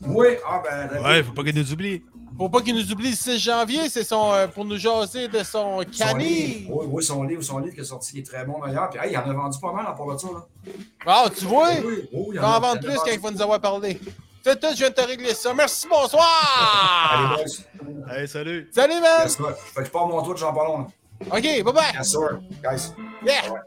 [0.00, 1.02] Oui, ah ben.
[1.04, 2.02] Ouais, faut pas qu'il nous oublie.
[2.38, 5.42] Faut pas qu'il nous oublie le 6 janvier, c'est son euh, pour nous jaser de
[5.42, 6.66] son cani.
[6.70, 8.88] Oui, oui, son livre, son livre qui est sorti, qui est très bon d'ailleurs.
[8.90, 10.28] Puis, hey, il en a vendu pas mal en de ça.
[10.28, 10.72] Là.
[11.04, 11.70] Ah, tu vois?
[11.84, 14.00] Oui, oui, il Il en en vendre plus quand il va nous avoir parlé.
[14.44, 15.52] C'est tout, je viens de te régler ça.
[15.52, 17.36] Merci, Allez, bonsoir!
[17.36, 18.14] boys.
[18.14, 18.70] Hey, salut.
[18.72, 19.22] Salut, man!
[19.24, 19.36] Yes.
[19.36, 20.78] Fait que je pars mon j'en parle.
[20.78, 20.86] là.
[21.32, 21.94] OK, bye-bye!
[21.94, 22.40] Yes, sir.
[22.62, 22.92] Guys.
[23.26, 23.50] Yeah!
[23.52, 23.58] Ouais.